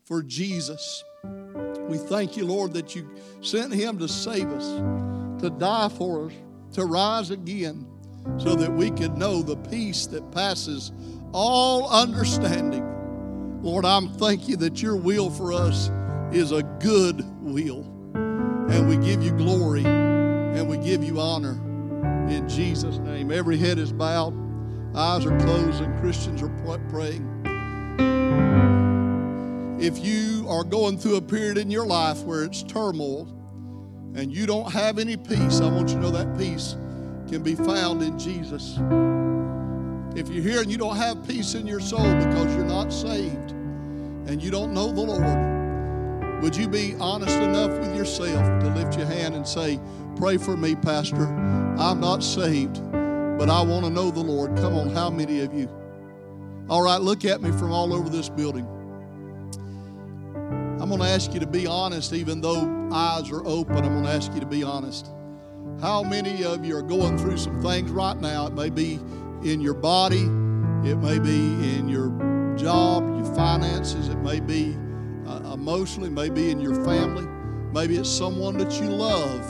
for 0.05 0.24
Jesus. 0.24 1.05
We 1.88 1.99
thank 1.99 2.36
you, 2.36 2.44
Lord, 2.44 2.74
that 2.74 2.97
you 2.97 3.09
sent 3.40 3.72
Him 3.72 3.99
to 3.99 4.09
save 4.09 4.49
us, 4.49 4.66
to 5.42 5.51
die 5.51 5.90
for 5.90 6.26
us, 6.26 6.32
to 6.72 6.84
rise 6.84 7.30
again, 7.30 7.86
so 8.38 8.57
that 8.57 8.72
we 8.72 8.90
could 8.90 9.16
know 9.16 9.40
the 9.42 9.57
peace 9.57 10.07
that 10.07 10.32
passes 10.32 10.90
all 11.32 11.88
understanding. 11.88 12.84
Lord, 13.62 13.84
I'm 13.84 14.12
thank 14.14 14.48
you 14.48 14.56
that 14.58 14.82
your 14.82 14.96
will 14.96 15.30
for 15.30 15.52
us 15.52 15.90
is 16.32 16.52
a 16.52 16.62
good 16.80 17.24
will. 17.42 17.84
And 18.14 18.88
we 18.88 18.96
give 18.96 19.22
you 19.22 19.30
glory 19.32 19.84
and 19.84 20.68
we 20.68 20.78
give 20.78 21.04
you 21.04 21.20
honor 21.20 21.52
in 22.28 22.48
Jesus' 22.48 22.98
name. 22.98 23.30
Every 23.30 23.56
head 23.56 23.78
is 23.78 23.92
bowed, 23.92 24.34
eyes 24.96 25.24
are 25.26 25.38
closed, 25.40 25.82
and 25.82 25.98
Christians 26.00 26.42
are 26.42 26.78
praying. 26.88 27.32
If 29.78 30.04
you 30.04 30.46
are 30.48 30.64
going 30.64 30.98
through 30.98 31.16
a 31.16 31.22
period 31.22 31.58
in 31.58 31.70
your 31.70 31.86
life 31.86 32.22
where 32.22 32.44
it's 32.44 32.62
turmoil 32.62 33.28
and 34.14 34.32
you 34.32 34.46
don't 34.46 34.72
have 34.72 34.98
any 34.98 35.16
peace, 35.16 35.60
I 35.60 35.70
want 35.70 35.90
you 35.90 35.96
to 35.96 36.00
know 36.00 36.10
that 36.10 36.36
peace 36.38 36.76
can 37.28 37.42
be 37.42 37.54
found 37.54 38.02
in 38.02 38.18
Jesus. 38.18 38.78
If 40.16 40.30
you're 40.30 40.42
here 40.42 40.62
and 40.62 40.70
you 40.70 40.78
don't 40.78 40.96
have 40.96 41.28
peace 41.28 41.54
in 41.54 41.66
your 41.66 41.78
soul 41.78 42.14
because 42.14 42.54
you're 42.56 42.64
not 42.64 42.90
saved 42.90 43.50
and 43.50 44.42
you 44.42 44.50
don't 44.50 44.72
know 44.72 44.90
the 44.90 45.02
Lord, 45.02 46.42
would 46.42 46.56
you 46.56 46.68
be 46.68 46.94
honest 46.98 47.36
enough 47.36 47.70
with 47.78 47.94
yourself 47.94 48.62
to 48.62 48.70
lift 48.70 48.96
your 48.96 49.04
hand 49.06 49.34
and 49.34 49.46
say, 49.46 49.78
Pray 50.16 50.38
for 50.38 50.56
me, 50.56 50.74
Pastor. 50.74 51.26
I'm 51.78 52.00
not 52.00 52.24
saved, 52.24 52.80
but 52.92 53.50
I 53.50 53.60
want 53.60 53.84
to 53.84 53.90
know 53.90 54.10
the 54.10 54.22
Lord. 54.22 54.56
Come 54.56 54.74
on, 54.74 54.88
how 54.88 55.10
many 55.10 55.42
of 55.42 55.52
you? 55.52 55.68
All 56.70 56.80
right, 56.80 57.00
look 57.00 57.26
at 57.26 57.42
me 57.42 57.50
from 57.52 57.70
all 57.70 57.92
over 57.92 58.08
this 58.08 58.30
building. 58.30 58.66
I'm 60.80 60.88
going 60.88 61.00
to 61.02 61.08
ask 61.08 61.34
you 61.34 61.40
to 61.40 61.46
be 61.46 61.66
honest, 61.66 62.14
even 62.14 62.40
though 62.40 62.88
eyes 62.90 63.30
are 63.30 63.46
open. 63.46 63.76
I'm 63.76 63.92
going 63.92 64.04
to 64.04 64.10
ask 64.10 64.32
you 64.32 64.40
to 64.40 64.46
be 64.46 64.62
honest. 64.62 65.08
How 65.82 66.02
many 66.02 66.42
of 66.42 66.64
you 66.64 66.74
are 66.74 66.82
going 66.82 67.18
through 67.18 67.36
some 67.36 67.60
things 67.62 67.90
right 67.90 68.18
now? 68.18 68.46
It 68.46 68.54
may 68.54 68.70
be 68.70 68.98
in 69.53 69.61
your 69.61 69.74
body, 69.74 70.22
it 70.88 70.97
may 70.97 71.18
be 71.18 71.76
in 71.76 71.88
your 71.88 72.09
job, 72.57 73.05
your 73.16 73.34
finances, 73.34 74.09
it 74.09 74.18
may 74.18 74.40
be 74.40 74.76
uh, 75.26 75.53
emotionally, 75.55 76.11
maybe 76.11 76.51
in 76.51 76.61
your 76.61 76.74
family, 76.84 77.26
maybe 77.72 77.97
it's 77.97 78.11
someone 78.11 78.57
that 78.59 78.72
you 78.80 78.88
love 78.88 79.40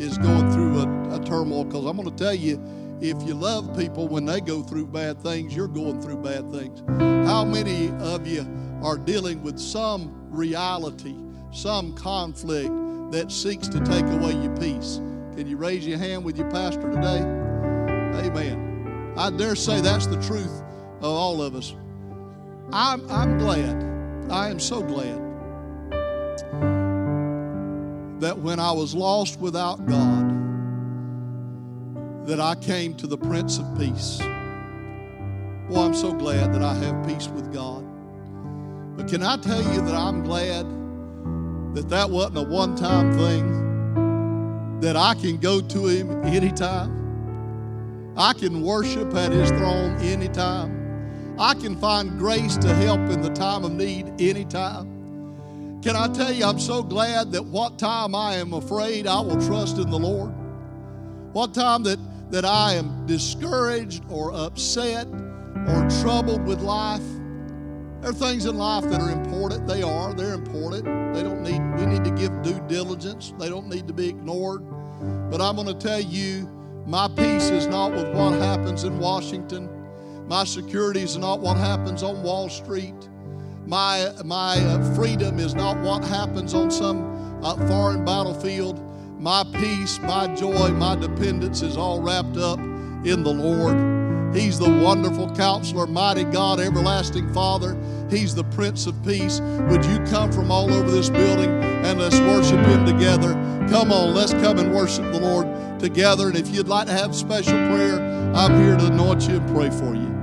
is 0.00 0.18
going 0.18 0.50
through 0.50 0.78
a, 0.78 1.20
a 1.20 1.24
turmoil. 1.24 1.64
Because 1.64 1.84
I'm 1.84 1.96
going 1.96 2.10
to 2.10 2.24
tell 2.24 2.34
you, 2.34 2.62
if 3.00 3.22
you 3.22 3.34
love 3.34 3.76
people 3.76 4.08
when 4.08 4.24
they 4.24 4.40
go 4.40 4.62
through 4.62 4.86
bad 4.86 5.20
things, 5.20 5.54
you're 5.54 5.68
going 5.68 6.00
through 6.00 6.22
bad 6.22 6.50
things. 6.50 6.82
How 7.28 7.44
many 7.44 7.90
of 8.00 8.26
you 8.26 8.46
are 8.82 8.98
dealing 8.98 9.42
with 9.42 9.58
some 9.58 10.12
reality, 10.30 11.16
some 11.52 11.94
conflict 11.94 12.72
that 13.12 13.30
seeks 13.30 13.68
to 13.68 13.80
take 13.80 14.06
away 14.06 14.32
your 14.32 14.56
peace? 14.56 14.96
Can 15.36 15.46
you 15.46 15.56
raise 15.56 15.86
your 15.86 15.98
hand 15.98 16.24
with 16.24 16.38
your 16.38 16.50
pastor 16.50 16.90
today? 16.90 17.20
Amen. 18.26 18.65
I 19.16 19.30
dare 19.30 19.56
say 19.56 19.80
that's 19.80 20.06
the 20.06 20.20
truth 20.22 20.62
of 21.00 21.04
all 21.04 21.40
of 21.40 21.54
us. 21.54 21.74
I'm, 22.72 23.08
I'm 23.10 23.38
glad, 23.38 24.30
I 24.30 24.50
am 24.50 24.60
so 24.60 24.82
glad 24.82 25.22
that 28.20 28.38
when 28.38 28.60
I 28.60 28.72
was 28.72 28.94
lost 28.94 29.40
without 29.40 29.86
God, 29.86 30.36
that 32.26 32.40
I 32.40 32.56
came 32.56 32.94
to 32.96 33.06
the 33.06 33.16
Prince 33.16 33.58
of 33.58 33.78
Peace. 33.78 34.18
Well, 35.68 35.82
I'm 35.86 35.94
so 35.94 36.12
glad 36.12 36.52
that 36.52 36.62
I 36.62 36.74
have 36.74 37.06
peace 37.06 37.28
with 37.28 37.52
God. 37.52 37.84
But 38.96 39.08
can 39.08 39.22
I 39.22 39.36
tell 39.36 39.62
you 39.62 39.80
that 39.82 39.94
I'm 39.94 40.24
glad 40.24 40.66
that 41.74 41.88
that 41.88 42.10
wasn't 42.10 42.38
a 42.38 42.42
one 42.42 42.76
time 42.76 43.16
thing, 43.16 44.80
that 44.80 44.96
I 44.96 45.14
can 45.14 45.38
go 45.38 45.60
to 45.60 45.86
Him 45.86 46.22
anytime? 46.24 47.05
I 48.16 48.32
can 48.32 48.62
worship 48.62 49.14
at 49.14 49.30
His 49.30 49.50
throne 49.50 49.96
anytime. 50.00 51.36
I 51.38 51.54
can 51.54 51.76
find 51.76 52.18
grace 52.18 52.56
to 52.58 52.74
help 52.74 53.00
in 53.10 53.20
the 53.20 53.30
time 53.30 53.64
of 53.64 53.72
need 53.72 54.06
anytime. 54.18 55.80
Can 55.82 55.94
I 55.94 56.08
tell 56.08 56.32
you, 56.32 56.44
I'm 56.44 56.58
so 56.58 56.82
glad 56.82 57.30
that 57.32 57.44
what 57.44 57.78
time 57.78 58.14
I 58.14 58.36
am 58.36 58.54
afraid, 58.54 59.06
I 59.06 59.20
will 59.20 59.40
trust 59.46 59.76
in 59.76 59.90
the 59.90 59.98
Lord. 59.98 60.32
What 61.32 61.52
time 61.52 61.82
that, 61.82 61.98
that 62.30 62.46
I 62.46 62.72
am 62.72 63.06
discouraged 63.06 64.02
or 64.08 64.32
upset 64.32 65.06
or 65.06 65.88
troubled 66.00 66.46
with 66.46 66.60
life, 66.60 67.04
there 68.00 68.10
are 68.10 68.14
things 68.14 68.46
in 68.46 68.56
life 68.56 68.84
that 68.84 69.00
are 69.00 69.10
important. 69.10 69.66
They 69.66 69.82
are. 69.82 70.14
They're 70.14 70.34
important. 70.34 70.84
They 71.14 71.22
don't 71.22 71.42
need, 71.42 71.60
we 71.78 71.86
need 71.86 72.04
to 72.04 72.10
give 72.12 72.42
due 72.42 72.60
diligence. 72.68 73.34
They 73.38 73.48
don't 73.48 73.68
need 73.68 73.86
to 73.88 73.92
be 73.92 74.08
ignored. 74.08 74.62
But 75.30 75.42
I'm 75.42 75.56
going 75.56 75.68
to 75.68 75.74
tell 75.74 76.00
you, 76.00 76.48
my 76.86 77.08
peace 77.08 77.50
is 77.50 77.66
not 77.66 77.90
with 77.92 78.08
what 78.14 78.34
happens 78.34 78.84
in 78.84 78.98
Washington. 79.00 79.68
My 80.28 80.44
security 80.44 81.02
is 81.02 81.16
not 81.16 81.40
what 81.40 81.56
happens 81.56 82.04
on 82.04 82.22
Wall 82.22 82.48
Street. 82.48 82.94
My, 83.66 84.12
my 84.24 84.56
uh, 84.56 84.94
freedom 84.94 85.40
is 85.40 85.54
not 85.54 85.76
what 85.78 86.04
happens 86.04 86.54
on 86.54 86.70
some 86.70 87.42
uh, 87.42 87.56
foreign 87.66 88.04
battlefield. 88.04 88.80
My 89.20 89.44
peace, 89.54 89.98
my 90.00 90.32
joy, 90.36 90.70
my 90.70 90.94
dependence 90.94 91.62
is 91.62 91.76
all 91.76 92.00
wrapped 92.00 92.36
up 92.36 92.60
in 92.60 93.24
the 93.24 93.32
Lord. 93.32 93.95
He's 94.34 94.58
the 94.58 94.70
wonderful 94.70 95.34
counselor, 95.34 95.86
mighty 95.86 96.24
God, 96.24 96.60
everlasting 96.60 97.32
Father. 97.32 97.76
He's 98.10 98.34
the 98.34 98.44
Prince 98.44 98.86
of 98.86 99.02
Peace. 99.04 99.40
Would 99.40 99.84
you 99.84 99.98
come 100.04 100.30
from 100.30 100.50
all 100.50 100.72
over 100.72 100.90
this 100.90 101.10
building 101.10 101.50
and 101.50 101.98
let's 101.98 102.18
worship 102.20 102.64
Him 102.66 102.84
together? 102.84 103.32
Come 103.68 103.92
on, 103.92 104.14
let's 104.14 104.32
come 104.32 104.58
and 104.58 104.74
worship 104.74 105.10
the 105.12 105.20
Lord 105.20 105.80
together. 105.80 106.28
And 106.28 106.36
if 106.36 106.48
you'd 106.48 106.68
like 106.68 106.86
to 106.86 106.92
have 106.92 107.14
special 107.14 107.52
prayer, 107.52 108.00
I'm 108.34 108.60
here 108.62 108.76
to 108.76 108.86
anoint 108.86 109.28
you 109.28 109.36
and 109.36 109.48
pray 109.48 109.70
for 109.70 109.94
you. 109.94 110.15